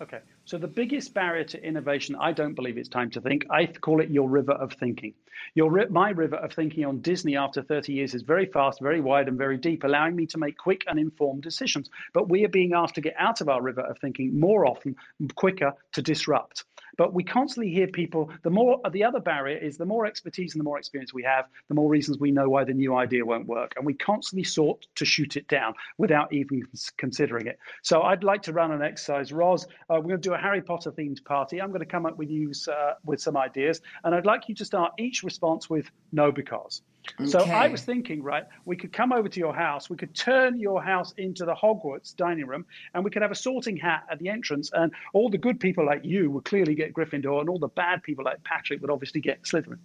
[0.00, 3.46] Okay so the biggest barrier to innovation, I don't believe it's time to think.
[3.50, 5.14] I call it your river of thinking.
[5.54, 9.28] Your my river of thinking on Disney after 30 years is very fast, very wide,
[9.28, 11.88] and very deep, allowing me to make quick and informed decisions.
[12.12, 14.96] But we are being asked to get out of our river of thinking more often,
[15.36, 16.64] quicker to disrupt.
[17.00, 20.60] But we constantly hear people, the more, the other barrier is the more expertise and
[20.60, 23.46] the more experience we have, the more reasons we know why the new idea won't
[23.46, 23.72] work.
[23.78, 26.62] And we constantly sought to shoot it down without even
[26.98, 27.58] considering it.
[27.82, 29.32] So I'd like to run an exercise.
[29.32, 31.62] Roz, uh, we're going to do a Harry Potter themed party.
[31.62, 33.80] I'm going to come up with you uh, with some ideas.
[34.04, 36.82] And I'd like you to start each response with no because.
[37.18, 37.28] Okay.
[37.28, 40.58] So I was thinking, right, we could come over to your house, we could turn
[40.58, 44.18] your house into the Hogwarts dining room, and we could have a sorting hat at
[44.18, 47.58] the entrance, and all the good people like you would clearly get Gryffindor, and all
[47.58, 49.78] the bad people like Patrick would obviously get Slytherin.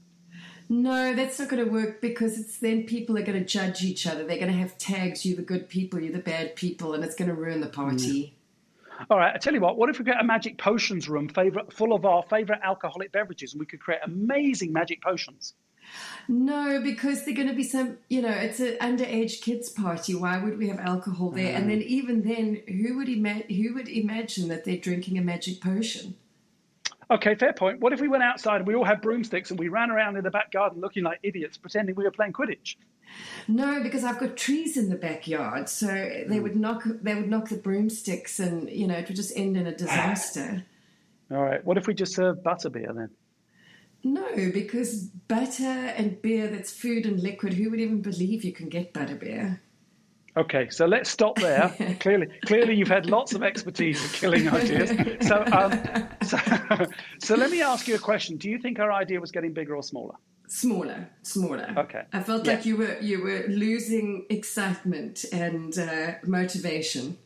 [0.68, 4.08] No, that's not going to work because it's then people are going to judge each
[4.08, 4.26] other.
[4.26, 7.16] They're going to have tags, you the good people, you the bad people, and it's
[7.16, 8.36] going to ruin the party.
[9.00, 9.06] Mm.
[9.10, 9.78] All right, I tell you what.
[9.78, 13.54] What if we get a magic potions room favorite, full of our favorite alcoholic beverages,
[13.54, 15.54] and we could create amazing magic potions?
[16.28, 20.16] No, because they're going to be some, you know, it's an underage kids party.
[20.16, 21.54] Why would we have alcohol there?
[21.54, 21.58] Mm.
[21.58, 25.62] And then even then, who would ima- who would imagine that they're drinking a magic
[25.62, 26.16] potion?
[27.12, 27.80] Okay, fair point.
[27.80, 30.24] What if we went outside and we all had broomsticks and we ran around in
[30.24, 32.78] the back garden looking like idiots, pretending we were playing Quidditch?
[33.48, 36.42] No, because I've got trees in the backyard, so they mm.
[36.42, 39.68] would knock they would knock the broomsticks, and you know it would just end in
[39.68, 40.64] a disaster.
[41.30, 41.64] all right.
[41.64, 43.10] What if we just serve butterbeer then?
[44.06, 48.70] No, because butter and beer that's food and liquid, who would even believe you can
[48.70, 49.64] get butter beer?
[50.38, 51.70] Okay, so let's stop there.
[52.00, 54.92] clearly, clearly, you've had lots of expertise in killing ideas.
[55.28, 56.38] So, um, so,
[57.20, 58.38] so, let me ask you a question.
[58.38, 60.14] Do you think our idea was getting bigger or smaller?
[60.48, 61.74] Smaller, smaller.
[61.76, 62.04] Okay.
[62.14, 62.54] I felt yeah.
[62.54, 67.18] like you were you were losing excitement and uh, motivation.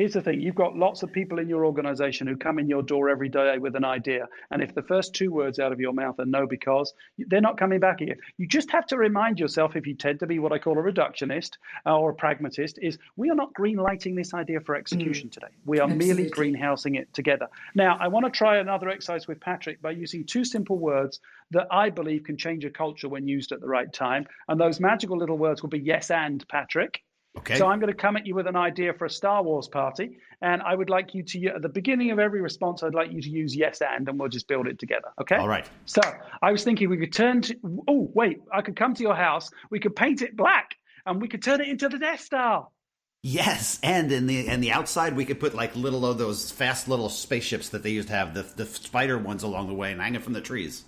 [0.00, 2.82] Here's the thing you've got lots of people in your organization who come in your
[2.82, 4.28] door every day with an idea.
[4.50, 7.58] And if the first two words out of your mouth are no because, they're not
[7.58, 8.16] coming back here.
[8.38, 10.82] You just have to remind yourself, if you tend to be what I call a
[10.82, 15.28] reductionist uh, or a pragmatist, is we are not green lighting this idea for execution
[15.28, 15.32] mm.
[15.32, 15.52] today.
[15.66, 16.06] We are Absolutely.
[16.06, 17.48] merely greenhousing it together.
[17.74, 21.66] Now, I want to try another exercise with Patrick by using two simple words that
[21.70, 24.24] I believe can change a culture when used at the right time.
[24.48, 27.02] And those magical little words will be yes and, Patrick.
[27.38, 27.56] Okay.
[27.56, 30.18] So I'm going to come at you with an idea for a Star Wars party,
[30.42, 33.22] and I would like you to, at the beginning of every response, I'd like you
[33.22, 35.08] to use yes and, and we'll just build it together.
[35.20, 35.36] Okay.
[35.36, 35.68] All right.
[35.84, 36.00] So
[36.42, 37.56] I was thinking we could turn to.
[37.86, 39.50] Oh wait, I could come to your house.
[39.70, 42.68] We could paint it black, and we could turn it into the Death Star.
[43.22, 46.88] Yes, and in the and the outside we could put like little of those fast
[46.88, 50.00] little spaceships that they used to have the the spider ones along the way and
[50.00, 50.84] hang it from the trees.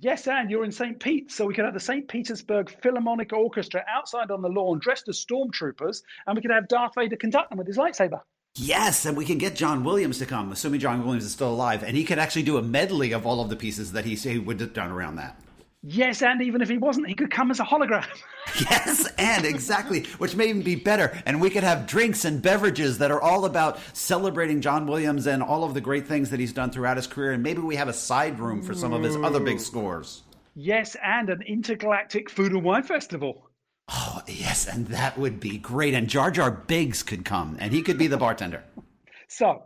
[0.00, 0.98] Yes, and you're in St.
[0.98, 2.08] Pete, so we could have the St.
[2.08, 6.94] Petersburg Philharmonic Orchestra outside on the lawn dressed as stormtroopers, and we could have Darth
[6.96, 8.20] Vader conduct them with his lightsaber.
[8.56, 11.84] Yes, and we can get John Williams to come, assuming John Williams is still alive,
[11.84, 14.38] and he could actually do a medley of all of the pieces that he, he
[14.38, 15.40] would have done around that.
[15.86, 18.06] Yes, and even if he wasn't, he could come as a hologram.
[18.58, 21.20] yes, and exactly, which may even be better.
[21.26, 25.42] And we could have drinks and beverages that are all about celebrating John Williams and
[25.42, 27.32] all of the great things that he's done throughout his career.
[27.32, 30.22] And maybe we have a side room for some of his other big scores.
[30.54, 33.50] Yes, and an intergalactic food and wine festival.
[33.88, 35.92] Oh, yes, and that would be great.
[35.92, 38.64] And Jar Jar Binks could come, and he could be the bartender.
[39.28, 39.64] so,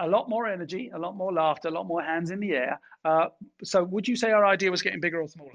[0.00, 2.80] a lot more energy, a lot more laughter, a lot more hands in the air.
[3.04, 3.26] Uh,
[3.62, 5.52] so, would you say our idea was getting bigger or smaller?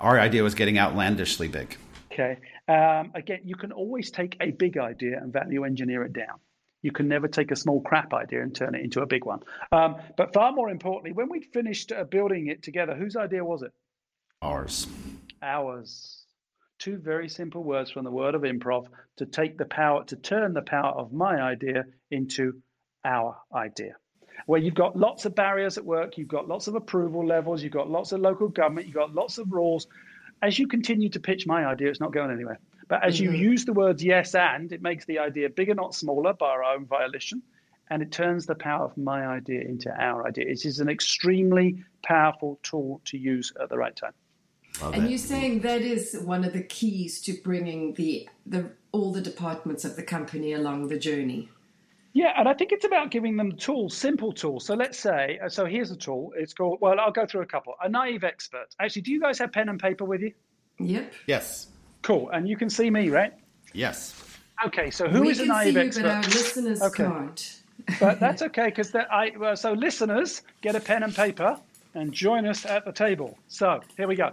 [0.00, 1.76] Our idea was getting outlandishly big.
[2.10, 2.38] Okay.
[2.68, 6.38] Um, again, you can always take a big idea and value engineer it down.
[6.82, 9.40] You can never take a small crap idea and turn it into a big one.
[9.72, 13.62] Um, but far more importantly, when we finished uh, building it together, whose idea was
[13.62, 13.72] it?
[14.42, 14.86] Ours.
[15.42, 16.26] Ours.
[16.78, 20.52] Two very simple words from the word of improv to take the power, to turn
[20.52, 22.62] the power of my idea into
[23.04, 23.96] our idea.
[24.46, 27.72] Where you've got lots of barriers at work, you've got lots of approval levels, you've
[27.72, 29.86] got lots of local government, you've got lots of rules,
[30.44, 32.58] as you continue to pitch my idea, it's not going anywhere.
[32.88, 33.34] But as mm-hmm.
[33.34, 36.64] you use the words yes and, it makes the idea bigger, not smaller, by our
[36.64, 37.42] own violation.
[37.90, 40.46] And it turns the power of my idea into our idea.
[40.46, 44.12] It is an extremely powerful tool to use at the right time.
[44.82, 45.10] Love and it.
[45.10, 49.84] you're saying that is one of the keys to bringing the, the all the departments
[49.84, 51.48] of the company along the journey.
[52.14, 54.64] Yeah, and I think it's about giving them tools, simple tools.
[54.64, 56.32] So let's say, uh, so here's a tool.
[56.36, 57.74] It's called, well, I'll go through a couple.
[57.82, 58.66] A naive expert.
[58.78, 60.32] Actually, do you guys have pen and paper with you?
[60.78, 61.12] Yep.
[61.26, 61.66] Yes.
[62.02, 62.30] Cool.
[62.30, 63.32] And you can see me, right?
[63.72, 64.14] Yes.
[64.64, 66.02] Okay, so who we is a naive you, expert?
[66.04, 67.02] But our listeners okay.
[67.02, 67.60] can't.
[67.98, 71.58] but that's okay because I well, so listeners get a pen and paper
[71.94, 73.36] and join us at the table.
[73.48, 74.30] So here we go.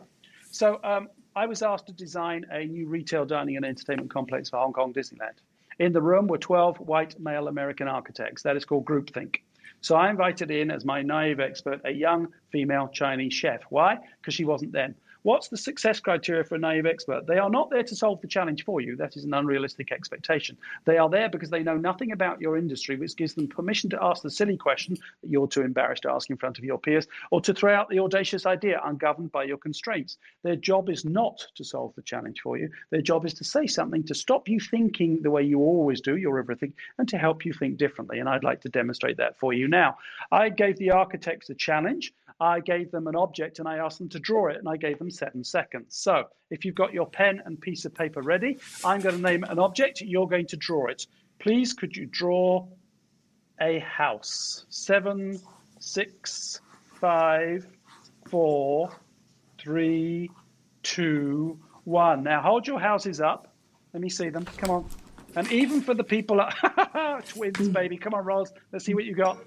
[0.52, 4.58] So um, I was asked to design a new retail dining and entertainment complex for
[4.58, 5.39] Hong Kong Disneyland.
[5.82, 8.44] In the room were 12 white male American architects.
[8.44, 9.38] That is called groupthink.
[9.82, 13.62] So I invited in as my naive expert a young female Chinese chef.
[13.72, 13.98] Why?
[14.20, 14.94] Because she wasn't then.
[15.24, 17.28] What's the success criteria for a naive expert?
[17.28, 18.96] They are not there to solve the challenge for you.
[18.96, 20.58] That is an unrealistic expectation.
[20.86, 24.04] They are there because they know nothing about your industry, which gives them permission to
[24.04, 27.08] ask the silly question that you're too embarrassed to ask in front of your peers,
[27.30, 30.18] or to throw out the audacious idea ungoverned by your constraints.
[30.42, 32.72] Their job is not to solve the challenge for you.
[32.90, 36.18] Their job is to say something to stop you thinking the way you always do,
[36.18, 38.18] your everything, and to help you think differently.
[38.18, 39.98] And I'd like to demonstrate that for you now.
[40.32, 42.12] I gave the architects a challenge.
[42.41, 44.97] I gave them an object and I asked them to draw it, and I gave
[44.97, 45.95] them seven seconds.
[45.95, 49.43] So if you've got your pen and piece of paper ready, I'm going to name
[49.43, 51.06] an object, you're going to draw it.
[51.39, 52.67] Please, could you draw
[53.62, 54.65] a house?
[54.69, 55.39] Seven,
[55.80, 56.60] six,
[56.99, 57.67] five,
[58.27, 58.91] four,
[59.60, 60.32] three,
[60.82, 62.23] two, one.
[62.23, 63.54] Now hold your houses up.
[63.93, 64.45] Let me see them.
[64.58, 64.89] Come on.
[65.36, 67.71] And even for the people at twins, hmm.
[67.71, 67.97] baby.
[67.97, 68.51] Come on, Roz.
[68.71, 69.38] Let's see what you got.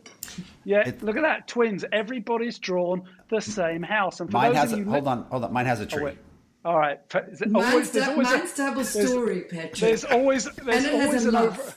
[0.65, 1.49] Yeah, it, look at that.
[1.49, 1.85] Twins.
[1.93, 4.21] Everybody's drawn the same house.
[4.21, 5.53] And for mine has a, you, hold on, hold on.
[5.53, 6.13] Mine has a tree.
[6.65, 6.99] Oh, all right.
[7.13, 9.75] Mine's, always, always mine's a, double story, Patrick.
[9.75, 11.75] There's always there's always an over.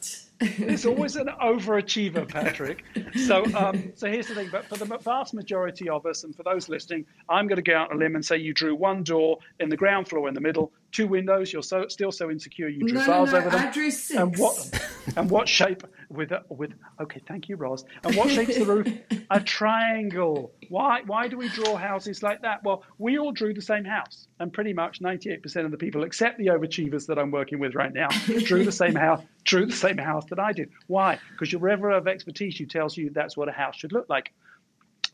[0.60, 2.84] There's always an overachiever, Patrick.
[3.26, 4.50] So, um, so here's the thing.
[4.52, 7.76] But for the vast majority of us, and for those listening, I'm going to go
[7.76, 10.36] out on a limb and say you drew one door in the ground floor in
[10.36, 11.52] the middle, two windows.
[11.52, 12.67] You're so still so insecure.
[12.67, 13.67] You drew no, bars no, over them.
[13.67, 14.19] I drew six.
[14.19, 14.89] And what?
[15.15, 15.84] And what shape?
[16.10, 16.71] With with
[17.02, 17.84] okay, thank you, Roz.
[18.04, 18.88] And what shape's the roof?
[19.30, 20.54] A triangle.
[20.69, 22.63] Why why do we draw houses like that?
[22.63, 26.38] Well, we all drew the same house, and pretty much 98% of the people, except
[26.38, 28.08] the overachievers that I'm working with right now,
[28.45, 29.21] drew the same house.
[29.43, 30.69] Drew the same house that I did.
[30.88, 31.19] Why?
[31.32, 34.32] Because your river of expertise you tells you that's what a house should look like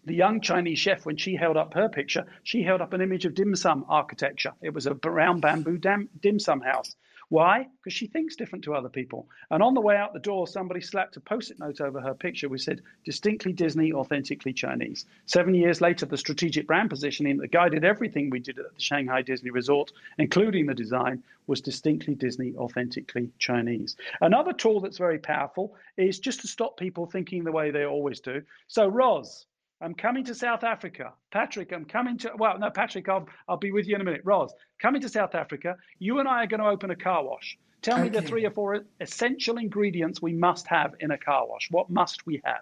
[0.05, 3.25] the young Chinese chef, when she held up her picture, she held up an image
[3.25, 4.53] of dim sum architecture.
[4.61, 6.95] It was a brown bamboo dim sum house.
[7.29, 7.67] Why?
[7.81, 9.27] Because she thinks different to other people.
[9.49, 12.13] And on the way out the door, somebody slapped a post it note over her
[12.13, 15.05] picture which said, distinctly Disney, authentically Chinese.
[15.25, 19.21] Seven years later, the strategic brand positioning that guided everything we did at the Shanghai
[19.21, 23.95] Disney Resort, including the design, was distinctly Disney, authentically Chinese.
[24.21, 28.19] Another tool that's very powerful is just to stop people thinking the way they always
[28.19, 28.43] do.
[28.67, 29.47] So, Roz,
[29.84, 31.12] I'm coming to South Africa.
[31.32, 34.22] Patrick, I'm coming to, well, no, Patrick, I'll, I'll be with you in a minute.
[34.24, 35.76] Roz, coming to South Africa.
[36.00, 37.58] You and I are going to open a car wash.
[37.82, 38.04] Tell okay.
[38.04, 41.67] me the three or four essential ingredients we must have in a car wash.
[41.69, 42.62] What must we have?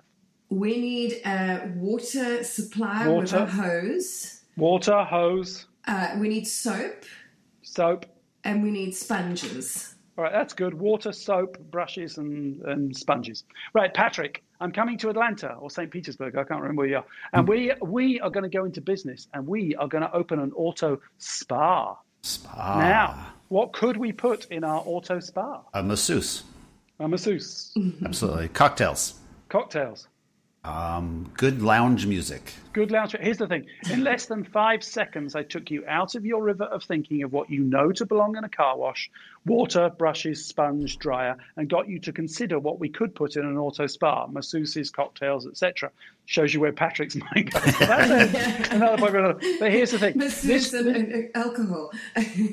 [0.49, 4.41] We need a water supply water, with a hose.
[4.57, 5.67] Water, hose.
[5.85, 7.05] Uh, we need soap.
[7.61, 8.07] Soap.
[8.43, 9.93] And we need sponges.
[10.17, 10.73] All right, that's good.
[10.73, 13.43] Water, soap, brushes, and, and sponges.
[13.73, 15.89] Right, Patrick, I'm coming to Atlanta or St.
[15.89, 16.35] Petersburg.
[16.35, 17.05] I can't remember where you are.
[17.33, 20.39] And we we are going to go into business and we are going to open
[20.39, 21.97] an auto spa.
[22.23, 22.79] Spa.
[22.79, 25.61] Now, what could we put in our auto spa?
[25.73, 26.43] A masseuse.
[26.99, 27.73] A masseuse.
[28.05, 28.49] Absolutely.
[28.49, 29.15] Cocktails.
[29.49, 30.07] Cocktails.
[30.63, 32.53] Um, good lounge music.
[32.71, 33.15] Good lounge.
[33.19, 36.65] Here's the thing: in less than five seconds, I took you out of your river
[36.65, 39.09] of thinking of what you know to belong in a car wash,
[39.45, 43.57] water, brushes, sponge, dryer, and got you to consider what we could put in an
[43.57, 45.91] auto spa, masseuses, cocktails, etc.
[46.25, 47.81] Shows you where Patrick's mind goes.
[48.71, 49.13] Another point.
[49.59, 51.91] But here's the thing: this, and alcohol.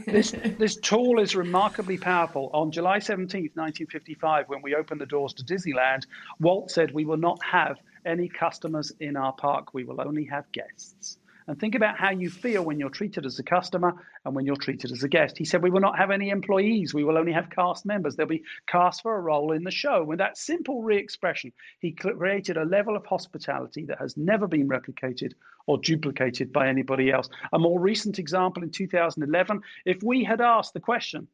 [0.07, 2.51] this this tool is remarkably powerful.
[2.53, 6.07] On July 17th, 1955, when we opened the doors to Disneyland,
[6.41, 9.75] Walt said we will not have any customers in our park.
[9.75, 11.19] We will only have guests.
[11.49, 13.95] And think about how you feel when you're treated as a customer
[14.27, 15.39] and when you're treated as a guest.
[15.39, 16.93] He said, We will not have any employees.
[16.93, 18.17] We will only have cast members.
[18.17, 20.05] There'll be cast for a role in the show.
[20.05, 24.69] With that simple re expression, he created a level of hospitality that has never been
[24.69, 25.33] replicated
[25.67, 27.31] or duplicated by anybody else.
[27.55, 31.29] A more recent example in 2011, if we had asked the question,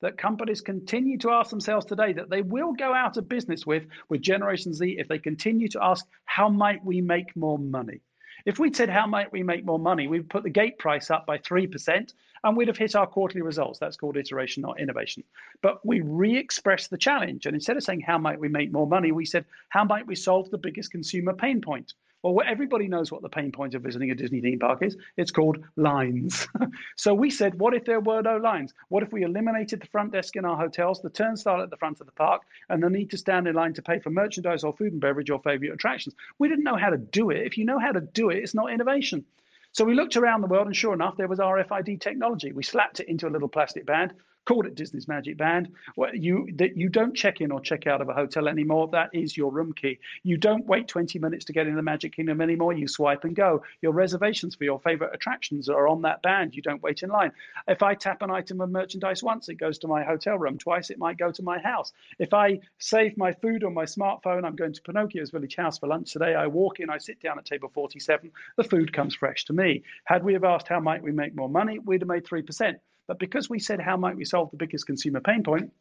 [0.00, 3.86] that companies continue to ask themselves today that they will go out of business with
[4.08, 8.00] with Generation Z if they continue to ask, how might we make more money?
[8.46, 10.06] If we'd said, how might we make more money?
[10.06, 13.80] We'd put the gate price up by 3% and we'd have hit our quarterly results.
[13.80, 15.24] That's called iteration, not innovation.
[15.62, 17.46] But we re expressed the challenge.
[17.46, 19.10] And instead of saying, how might we make more money?
[19.10, 21.94] We said, how might we solve the biggest consumer pain point?
[22.32, 24.96] Well, everybody knows what the pain point of visiting a Disney theme park is.
[25.16, 26.48] It's called lines.
[26.96, 28.74] so we said, what if there were no lines?
[28.88, 32.00] What if we eliminated the front desk in our hotels, the turnstile at the front
[32.00, 34.72] of the park, and the need to stand in line to pay for merchandise or
[34.72, 36.14] food and beverage or favorite attractions?
[36.38, 37.46] We didn't know how to do it.
[37.46, 39.24] If you know how to do it, it's not innovation.
[39.72, 42.52] So we looked around the world, and sure enough, there was RFID technology.
[42.52, 44.14] We slapped it into a little plastic band,
[44.46, 45.72] called it Disney's Magic Band.
[45.96, 48.88] Well, you that you don't check in or check out of a hotel anymore.
[48.92, 49.98] That is your room key.
[50.22, 52.72] You don't wait 20 minutes to get in the Magic Kingdom anymore.
[52.72, 53.62] You swipe and go.
[53.82, 56.54] Your reservations for your favorite attractions are on that band.
[56.54, 57.32] You don't wait in line.
[57.68, 60.58] If I tap an item of merchandise once, it goes to my hotel room.
[60.58, 61.92] Twice, it might go to my house.
[62.18, 65.88] If I save my food on my smartphone, I'm going to Pinocchio's Village House for
[65.88, 66.34] lunch today.
[66.34, 68.30] I walk in, I sit down at table 47.
[68.56, 69.82] The food comes fresh to me.
[70.04, 72.76] Had we have asked how might we make more money, we'd have made 3%.
[73.06, 75.72] But because we said, how might we solve the biggest consumer pain point?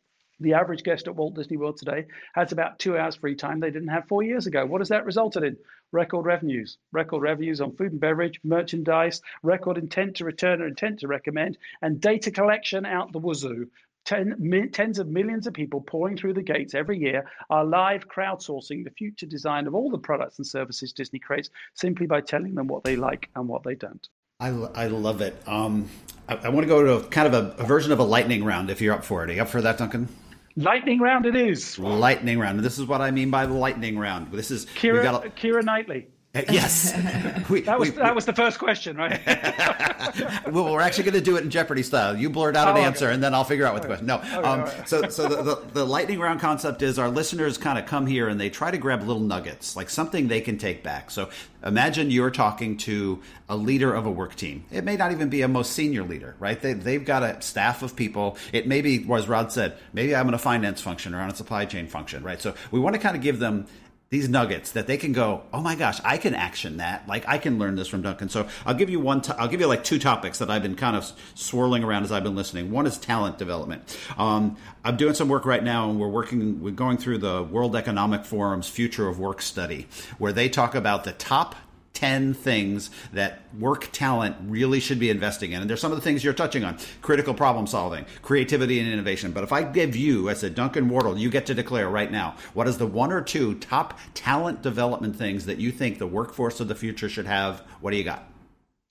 [0.42, 3.72] The average guest at Walt Disney World today has about two hours free time they
[3.72, 4.66] didn't have four years ago.
[4.66, 5.58] What has that resulted in?
[5.94, 11.00] Record revenues, record revenues on food and beverage, merchandise, record intent to return or intent
[11.00, 13.70] to recommend, and data collection out the wazoo.
[14.04, 18.10] Ten, mi- tens of millions of people pouring through the gates every year are live
[18.10, 22.56] crowdsourcing the future design of all the products and services Disney creates simply by telling
[22.56, 24.10] them what they like and what they don't.
[24.40, 25.42] I, I love it.
[25.48, 25.90] Um,
[26.28, 28.44] I, I, want to go to a, kind of a, a, version of a lightning
[28.44, 29.30] round if you're up for it.
[29.30, 30.10] Are you up for that, Duncan?
[30.58, 31.80] Lightning round it is.
[31.80, 32.60] Lightning round.
[32.60, 34.34] This is what I mean by the lightning round.
[34.34, 36.08] This is Keira, got a, Keira Knightley.
[36.36, 36.94] Uh, yes,
[37.50, 39.22] we, that was we, that was the first question, right?
[40.52, 42.18] well, we're actually going to do it in Jeopardy style.
[42.18, 43.14] You blurt out an oh, answer, okay.
[43.14, 44.08] and then I'll figure out what the question.
[44.08, 44.90] No, okay, um, right.
[44.90, 48.28] so so the, the, the, lightning round concept is our listeners kind of come here
[48.28, 51.10] and they try to grab little nuggets, like something they can take back.
[51.10, 51.30] So
[51.64, 54.66] imagine you're talking to a leader of a work team.
[54.72, 56.60] It may not even be a most senior leader, right?
[56.60, 58.38] They they've got a staff of people.
[58.52, 61.36] It may be, as Rod said, maybe I'm in a finance function or on a
[61.36, 62.42] supply chain function, right?
[62.42, 63.68] So we want to kind of give them
[64.16, 67.06] these nuggets that they can go, oh my gosh, I can action that.
[67.06, 68.30] Like I can learn this from Duncan.
[68.30, 69.22] So I'll give you one.
[69.38, 72.24] I'll give you like two topics that I've been kind of swirling around as I've
[72.24, 72.72] been listening.
[72.72, 74.00] One is talent development.
[74.18, 74.56] Um,
[74.86, 76.62] I'm doing some work right now, and we're working.
[76.62, 81.04] We're going through the World Economic Forum's Future of Work study, where they talk about
[81.04, 81.58] the top
[81.96, 85.62] 10 things that work talent really should be investing in.
[85.62, 89.32] And there's some of the things you're touching on critical problem solving, creativity, and innovation.
[89.32, 92.36] But if I give you, as a Duncan Wardle, you get to declare right now
[92.54, 96.60] what is the one or two top talent development things that you think the workforce
[96.60, 97.62] of the future should have?
[97.82, 98.30] What do you got?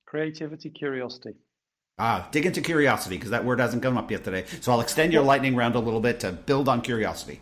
[0.06, 1.34] Creativity, curiosity.
[1.98, 4.44] Ah, dig into curiosity because that word hasn't come up yet today.
[4.60, 7.40] So I'll extend your lightning round a little bit to build on curiosity.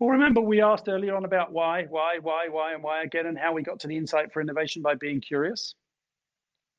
[0.00, 3.38] Well, remember we asked earlier on about why, why, why, why, and why again, and
[3.38, 5.74] how we got to the insight for innovation by being curious.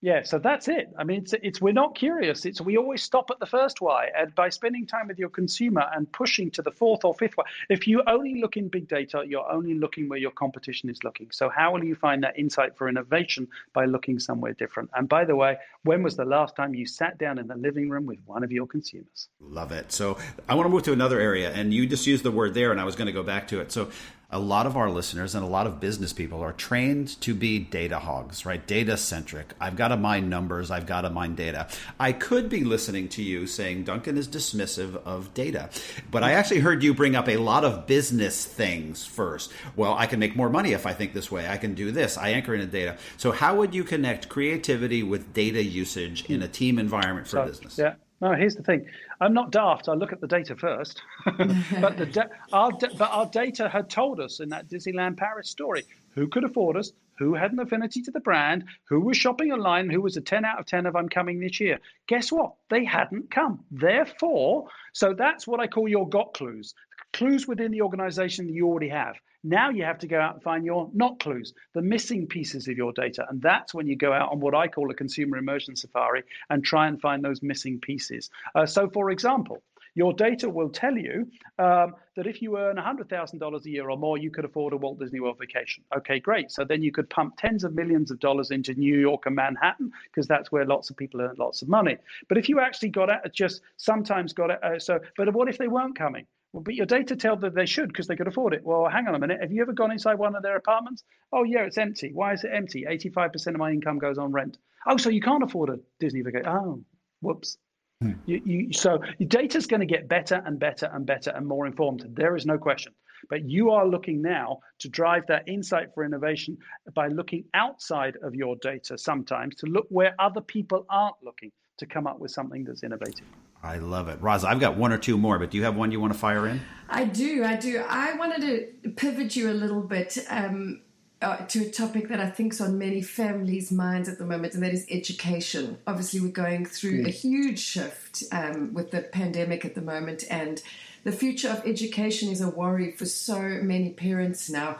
[0.03, 0.91] Yeah, so that's it.
[0.97, 2.43] I mean, it's, it's we're not curious.
[2.45, 5.85] It's we always stop at the first why, and by spending time with your consumer
[5.95, 7.43] and pushing to the fourth or fifth why.
[7.69, 11.29] If you only look in big data, you're only looking where your competition is looking.
[11.31, 14.89] So how will you find that insight for innovation by looking somewhere different?
[14.95, 17.87] And by the way, when was the last time you sat down in the living
[17.87, 19.29] room with one of your consumers?
[19.39, 19.91] Love it.
[19.91, 20.17] So
[20.49, 22.81] I want to move to another area, and you just used the word there, and
[22.81, 23.71] I was going to go back to it.
[23.71, 23.91] So
[24.31, 27.59] a lot of our listeners and a lot of business people are trained to be
[27.59, 28.65] data hogs, right?
[28.65, 29.53] Data centric.
[29.59, 30.71] I've got to mine numbers.
[30.71, 31.67] I've got to mine data.
[31.99, 35.69] I could be listening to you saying Duncan is dismissive of data,
[36.09, 39.51] but I actually heard you bring up a lot of business things first.
[39.75, 41.49] Well, I can make more money if I think this way.
[41.49, 42.17] I can do this.
[42.17, 42.97] I anchor in the data.
[43.17, 47.45] So, how would you connect creativity with data usage in a team environment for so,
[47.45, 47.77] business?
[47.77, 47.95] Yeah.
[48.21, 48.85] No, here's the thing.
[49.21, 49.87] I'm not daft.
[49.87, 53.87] I look at the data first, but the da- our da- but our data had
[53.89, 58.01] told us in that Disneyland Paris story who could afford us, who had an affinity
[58.01, 60.95] to the brand, who was shopping online, who was a 10 out of 10 of
[60.95, 61.79] I'm coming this year.
[62.07, 62.53] Guess what?
[62.69, 63.63] They hadn't come.
[63.71, 66.73] Therefore, so that's what I call your got clues
[67.13, 69.15] clues within the organization that you already have.
[69.43, 72.77] Now you have to go out and find your not clues, the missing pieces of
[72.77, 73.25] your data.
[73.29, 76.63] And that's when you go out on what I call a consumer immersion safari and
[76.63, 78.29] try and find those missing pieces.
[78.53, 79.63] Uh, so, for example,
[79.95, 81.27] your data will tell you
[81.59, 84.99] um, that if you earn $100,000 a year or more, you could afford a Walt
[84.99, 85.83] Disney World vacation.
[85.95, 86.51] Okay, great.
[86.51, 89.91] So then you could pump tens of millions of dollars into New York and Manhattan
[90.05, 91.97] because that's where lots of people earn lots of money.
[92.29, 95.57] But if you actually got it, just sometimes got it, uh, so, but what if
[95.57, 96.25] they weren't coming?
[96.53, 98.63] Well, but your data tell that they should because they could afford it.
[98.63, 99.39] Well, hang on a minute.
[99.41, 101.03] Have you ever gone inside one of their apartments?
[101.31, 102.11] Oh, yeah, it's empty.
[102.13, 102.85] Why is it empty?
[102.89, 104.57] 85% of my income goes on rent.
[104.85, 106.47] Oh, so you can't afford a Disney vacation.
[106.47, 106.83] Oh,
[107.21, 107.57] whoops.
[108.01, 108.13] Hmm.
[108.25, 111.47] You, you, so your data is going to get better and better and better and
[111.47, 112.05] more informed.
[112.09, 112.93] There is no question.
[113.29, 116.57] But you are looking now to drive that insight for innovation
[116.95, 121.85] by looking outside of your data sometimes to look where other people aren't looking to
[121.85, 123.27] come up with something that's innovative.
[123.63, 124.21] I love it.
[124.21, 126.19] Roz, I've got one or two more, but do you have one you want to
[126.19, 126.61] fire in?
[126.89, 127.43] I do.
[127.43, 127.83] I do.
[127.87, 128.41] I wanted
[128.83, 130.17] to pivot you a little bit.
[130.29, 130.81] Um,
[131.21, 134.55] uh, to a topic that I think is on many families' minds at the moment,
[134.55, 135.77] and that is education.
[135.85, 137.07] Obviously, we're going through mm.
[137.07, 140.63] a huge shift um, with the pandemic at the moment, and
[141.03, 144.79] the future of education is a worry for so many parents now.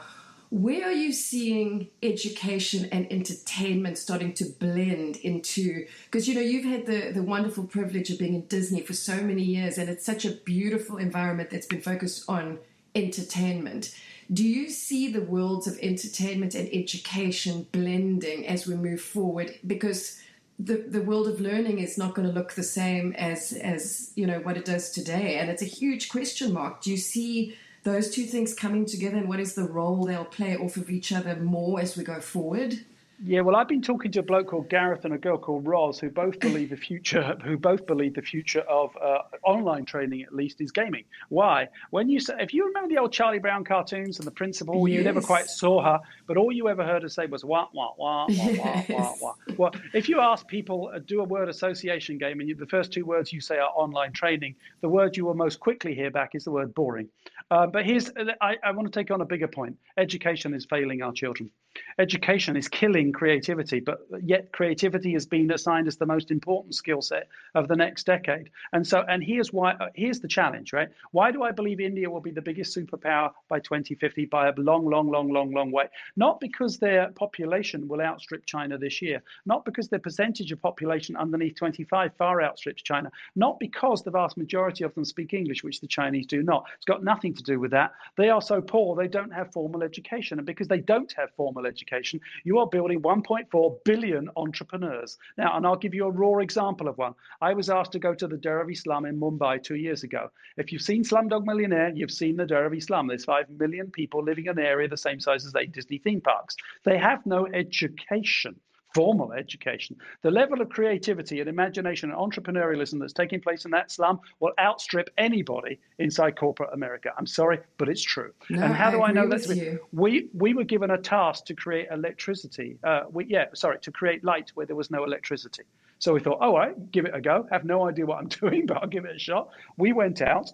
[0.52, 5.86] Where are you seeing education and entertainment starting to blend into?
[6.04, 9.22] Because you know you've had the the wonderful privilege of being in Disney for so
[9.22, 12.58] many years, and it's such a beautiful environment that's been focused on
[12.94, 13.96] entertainment.
[14.30, 19.58] Do you see the worlds of entertainment and education blending as we move forward?
[19.66, 20.20] Because
[20.58, 24.26] the, the world of learning is not going to look the same as as you
[24.26, 26.82] know what it does today, and it's a huge question mark.
[26.82, 30.56] Do you see those two things coming together, and what is the role they'll play
[30.56, 32.84] off of each other more as we go forward?
[33.24, 36.00] Yeah, well, I've been talking to a bloke called Gareth and a girl called Roz,
[36.00, 40.34] who both believe the future, who both believe the future of uh, online training, at
[40.34, 41.04] least, is gaming.
[41.28, 41.68] Why?
[41.90, 44.98] When you say, if you remember the old Charlie Brown cartoons and the principal, yes.
[44.98, 47.92] you never quite saw her, but all you ever heard her say was wah wah
[47.96, 48.88] wah wah yes.
[48.88, 49.34] wah wah wah.
[49.56, 52.92] Well, if you ask people, uh, do a word association game, and you, the first
[52.92, 56.34] two words you say are online training, the word you will most quickly hear back
[56.34, 57.08] is the word boring.
[57.52, 59.76] Uh, but here's, uh, I, I want to take on a bigger point.
[59.98, 61.50] Education is failing our children.
[61.98, 67.00] Education is killing creativity, but yet creativity has been assigned as the most important skill
[67.00, 68.50] set of the next decade.
[68.72, 69.72] And so, and here's why.
[69.72, 70.88] Uh, here's the challenge, right?
[71.12, 74.86] Why do I believe India will be the biggest superpower by 2050 by a long,
[74.86, 75.88] long, long, long, long way?
[76.16, 81.16] Not because their population will outstrip China this year, not because their percentage of population
[81.16, 85.80] underneath 25 far outstrips China, not because the vast majority of them speak English, which
[85.80, 86.66] the Chinese do not.
[86.76, 87.92] It's got nothing to do with that.
[88.16, 91.52] They are so poor they don't have formal education, and because they don't have formal
[91.52, 95.18] formal education, you are building 1.4 billion entrepreneurs.
[95.36, 97.14] Now, and I'll give you a raw example of one.
[97.40, 100.30] I was asked to go to the Dharavi slum in Mumbai two years ago.
[100.56, 103.06] If you've seen Slumdog Millionaire, you've seen the Dharavi slum.
[103.06, 106.20] There's 5 million people living in an area the same size as eight Disney theme
[106.20, 106.56] parks.
[106.84, 108.56] They have no education
[108.94, 109.96] formal education.
[110.22, 114.52] The level of creativity and imagination and entrepreneurialism that's taking place in that slum will
[114.60, 117.10] outstrip anybody inside corporate America.
[117.16, 118.32] I'm sorry, but it's true.
[118.50, 119.80] No, and how I do I know that?
[119.92, 122.78] We we were given a task to create electricity.
[122.84, 125.64] Uh, we, yeah, sorry, to create light where there was no electricity.
[125.98, 127.46] So we thought, oh, all right, give it a go.
[127.52, 129.50] Have no idea what I'm doing, but I'll give it a shot.
[129.76, 130.50] We went out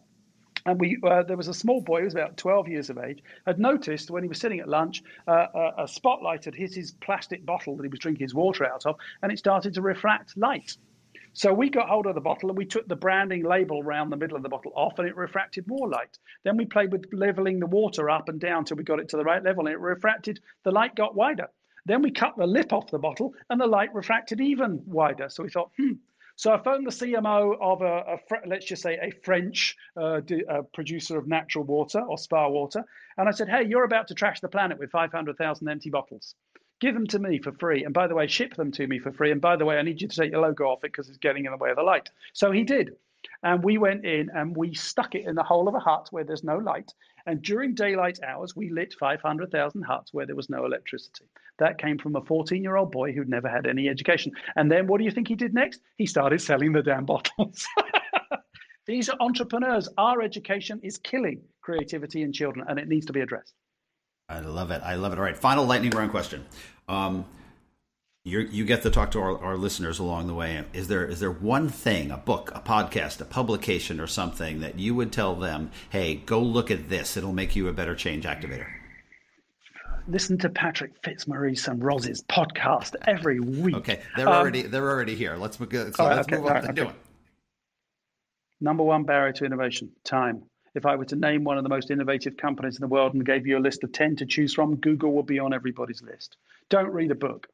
[0.67, 3.23] and we, uh, there was a small boy who was about 12 years of age,
[3.47, 6.93] had noticed when he was sitting at lunch, uh, a, a spotlight had hit his
[7.01, 10.37] plastic bottle that he was drinking his water out of, and it started to refract
[10.37, 10.77] light.
[11.33, 14.17] So we got hold of the bottle and we took the branding label around the
[14.17, 16.19] middle of the bottle off and it refracted more light.
[16.43, 19.17] Then we played with leveling the water up and down till we got it to
[19.17, 21.49] the right level and it refracted, the light got wider.
[21.87, 25.29] Then we cut the lip off the bottle and the light refracted even wider.
[25.29, 25.93] So we thought, hmm,
[26.39, 30.63] so I phoned the CMO of a, a let's just say a French uh, uh,
[30.73, 32.85] producer of natural water or spa water,
[33.17, 36.37] and I said, "Hey, you're about to trash the planet with 500,000 empty bottles.
[36.81, 39.11] Give them to me for free, and by the way, ship them to me for
[39.11, 39.33] free.
[39.33, 41.19] And by the way, I need you to take your logo off it because it's
[41.19, 42.95] getting in the way of the light." So he did.
[43.43, 46.23] And we went in and we stuck it in the hole of a hut where
[46.23, 46.95] there's no light.
[47.29, 51.27] And during daylight hours, we lit 500,000 huts where there was no electricity.
[51.59, 54.33] That came from a 14 year old boy who'd never had any education.
[54.57, 55.83] And then what do you think he did next?
[55.99, 57.67] He started selling the damn bottles.
[58.87, 59.91] These are entrepreneurs.
[59.99, 63.53] Our education is killing creativity in children, and it needs to be addressed.
[64.31, 64.81] I love it.
[64.83, 65.19] I love it.
[65.19, 66.47] All right, final lightning round question.
[66.89, 67.27] Um,
[68.29, 70.63] you you get to talk to our, our, listeners along the way.
[70.73, 74.79] Is there is there one thing, a book, a podcast, a publication, or something that
[74.79, 75.71] you would tell them?
[75.91, 77.17] Hey, go look at this.
[77.17, 78.67] It'll make you a better change activator.
[80.07, 83.77] Listen to Patrick Fitzmaurice and Roz's podcast every week.
[83.77, 85.37] Okay, they're um, already they're already here.
[85.37, 86.93] Let's, so let's okay, move on right, to okay.
[88.61, 90.43] Number one barrier to innovation: time.
[90.75, 93.25] If I were to name one of the most innovative companies in the world and
[93.25, 96.37] gave you a list of 10 to choose from, Google would be on everybody's list.
[96.69, 97.49] Don't read a book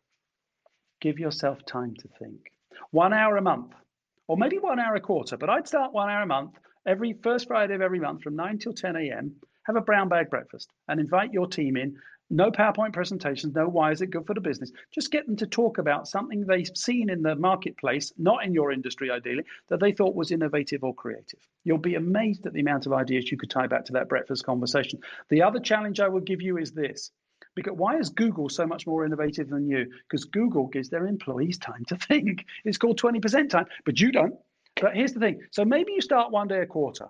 [1.04, 2.50] give yourself time to think.
[2.90, 3.74] One hour a month,
[4.26, 6.52] or maybe one hour a quarter, but I'd start one hour a month
[6.86, 9.36] every first Friday of every month from 9 till 10 a.m.
[9.64, 11.94] Have a brown bag breakfast and invite your team in.
[12.30, 14.72] No PowerPoint presentations, no why is it good for the business.
[14.94, 18.72] Just get them to talk about something they've seen in the marketplace, not in your
[18.72, 21.40] industry ideally, that they thought was innovative or creative.
[21.64, 24.46] You'll be amazed at the amount of ideas you could tie back to that breakfast
[24.46, 25.00] conversation.
[25.28, 27.10] The other challenge I would give you is this
[27.54, 29.86] because why is Google so much more innovative than you?
[30.08, 32.44] Because Google gives their employees time to think.
[32.64, 34.34] It's called 20% time, but you don't.
[34.80, 35.40] But here's the thing.
[35.52, 37.06] So maybe you start one day a quarter.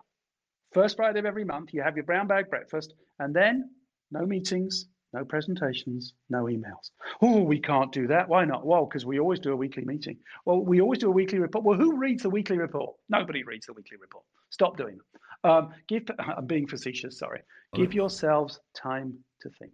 [0.72, 3.70] First Friday of every month, you have your brown bag breakfast, and then
[4.10, 6.90] no meetings, no presentations, no emails.
[7.22, 8.28] Oh, we can't do that.
[8.28, 8.66] Why not?
[8.66, 10.18] Well, because we always do a weekly meeting.
[10.44, 11.64] Well, we always do a weekly report.
[11.64, 12.96] Well, who reads the weekly report?
[13.08, 14.24] Nobody reads the weekly report.
[14.50, 15.50] Stop doing them.
[15.50, 17.42] Um, give, I'm being facetious, sorry.
[17.74, 19.72] Give yourselves time to think.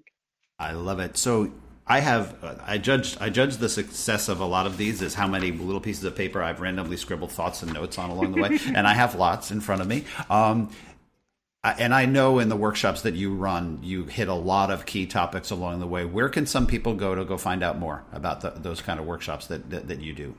[0.61, 1.17] I love it.
[1.17, 1.51] So
[1.87, 5.27] I have I judged I judge the success of a lot of these is how
[5.27, 8.59] many little pieces of paper I've randomly scribbled thoughts and notes on along the way,
[8.67, 10.05] and I have lots in front of me.
[10.29, 10.71] Um,
[11.63, 15.05] and I know in the workshops that you run, you hit a lot of key
[15.05, 16.07] topics along the way.
[16.07, 19.05] Where can some people go to go find out more about the, those kind of
[19.05, 20.35] workshops that, that, that you do?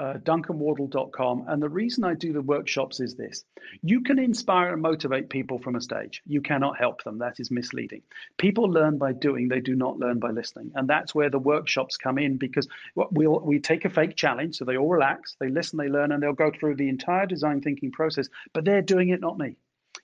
[0.00, 1.44] Uh, duncanwardle.com.
[1.46, 3.44] And the reason I do the workshops is this
[3.82, 6.22] you can inspire and motivate people from a stage.
[6.26, 7.18] You cannot help them.
[7.18, 8.00] That is misleading.
[8.38, 10.72] People learn by doing, they do not learn by listening.
[10.74, 14.56] And that's where the workshops come in because we'll, we take a fake challenge.
[14.56, 17.60] So they all relax, they listen, they learn, and they'll go through the entire design
[17.60, 19.56] thinking process, but they're doing it, not me.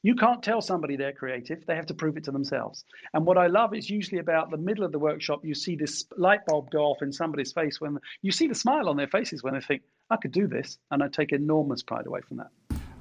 [0.06, 1.66] You can't tell somebody they're creative.
[1.66, 2.84] They have to prove it to themselves.
[3.12, 6.04] And what I love is usually about the middle of the workshop, you see this
[6.16, 9.42] light bulb go off in somebody's face when you see the smile on their faces
[9.42, 10.78] when they think, I could do this.
[10.92, 12.50] And I take enormous pride away from that.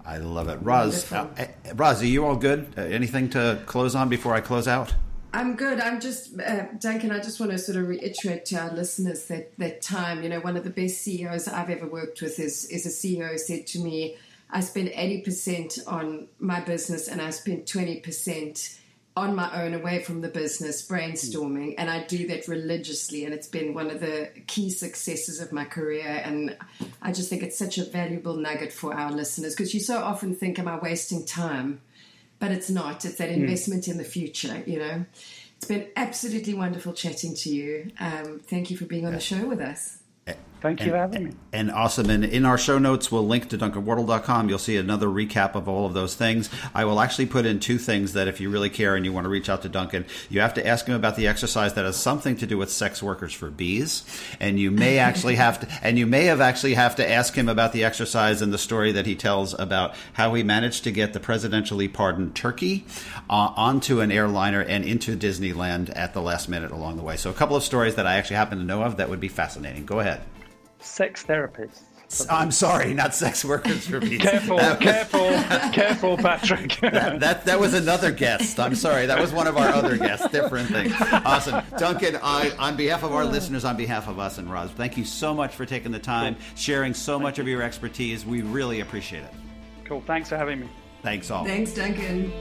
[0.04, 0.58] I love it.
[0.64, 1.46] Roz, uh, uh,
[1.76, 2.74] Roz, are you all good?
[2.76, 4.92] Uh, anything to close on before I close out?
[5.32, 5.80] I'm good.
[5.80, 9.56] I'm just, uh, Duncan, I just want to sort of reiterate to our listeners that,
[9.60, 12.88] that time, you know, one of the best CEOs I've ever worked with is, is
[12.88, 14.18] a CEO who said to me,
[14.50, 18.80] I spend 80% on my business and I spend 20%
[19.18, 21.76] on my own away from the business brainstorming.
[21.78, 25.64] And i do that religiously and it's been one of the key successes of my
[25.64, 26.22] career.
[26.24, 26.58] And
[27.02, 30.36] i just think it's such a valuable nugget for our listeners because you so often
[30.36, 31.82] think am i wasting time?
[32.38, 33.06] But it's not.
[33.06, 33.42] It's that hmm.
[33.42, 33.92] investment mm.
[33.92, 35.06] in the future you know?
[35.56, 37.92] It's been absolutely wonderful chatting to you.
[37.98, 40.00] Um, thank you for being on the show with us
[40.66, 41.32] Thank you and, for having me.
[41.54, 42.10] And awesome.
[42.10, 44.50] And in our show notes, we'll link to duncanwardle.com.
[44.50, 46.50] You'll see another recap of all of those things.
[46.74, 49.26] I will actually put in two things that if you really care and you want
[49.26, 51.98] to reach out to Duncan, you have to ask him about the exercise that has
[51.98, 54.04] something to do with sex workers for bees.
[54.40, 57.48] And you may actually have to, and you may have actually have to ask him
[57.48, 61.14] about the exercise and the story that he tells about how he managed to get
[61.14, 62.86] the presidentially pardoned turkey
[63.30, 67.18] uh, onto an airliner and into Disneyland at the last minute along the way.
[67.18, 69.28] So a couple of stories that I actually happen to know of that would be
[69.28, 69.86] fascinating.
[69.86, 70.24] Go ahead
[70.86, 71.82] sex therapists.
[72.30, 74.18] I'm sorry, not sex workers for me.
[74.20, 75.28] careful, careful,
[75.74, 76.78] careful, Patrick.
[76.82, 78.60] that, that, that was another guest.
[78.60, 80.30] I'm sorry, that was one of our other guests.
[80.30, 80.94] Different thing.
[80.94, 82.18] Awesome, Duncan.
[82.22, 85.34] I, on behalf of our listeners, on behalf of us and Roz, thank you so
[85.34, 87.42] much for taking the time, sharing so thank much you.
[87.44, 88.24] of your expertise.
[88.26, 89.34] We really appreciate it.
[89.84, 90.02] Cool.
[90.06, 90.70] Thanks for having me.
[91.02, 91.44] Thanks all.
[91.44, 92.32] Thanks, Duncan.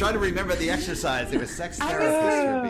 [0.00, 1.30] Trying to remember the exercise.
[1.30, 2.60] It was sex therapist.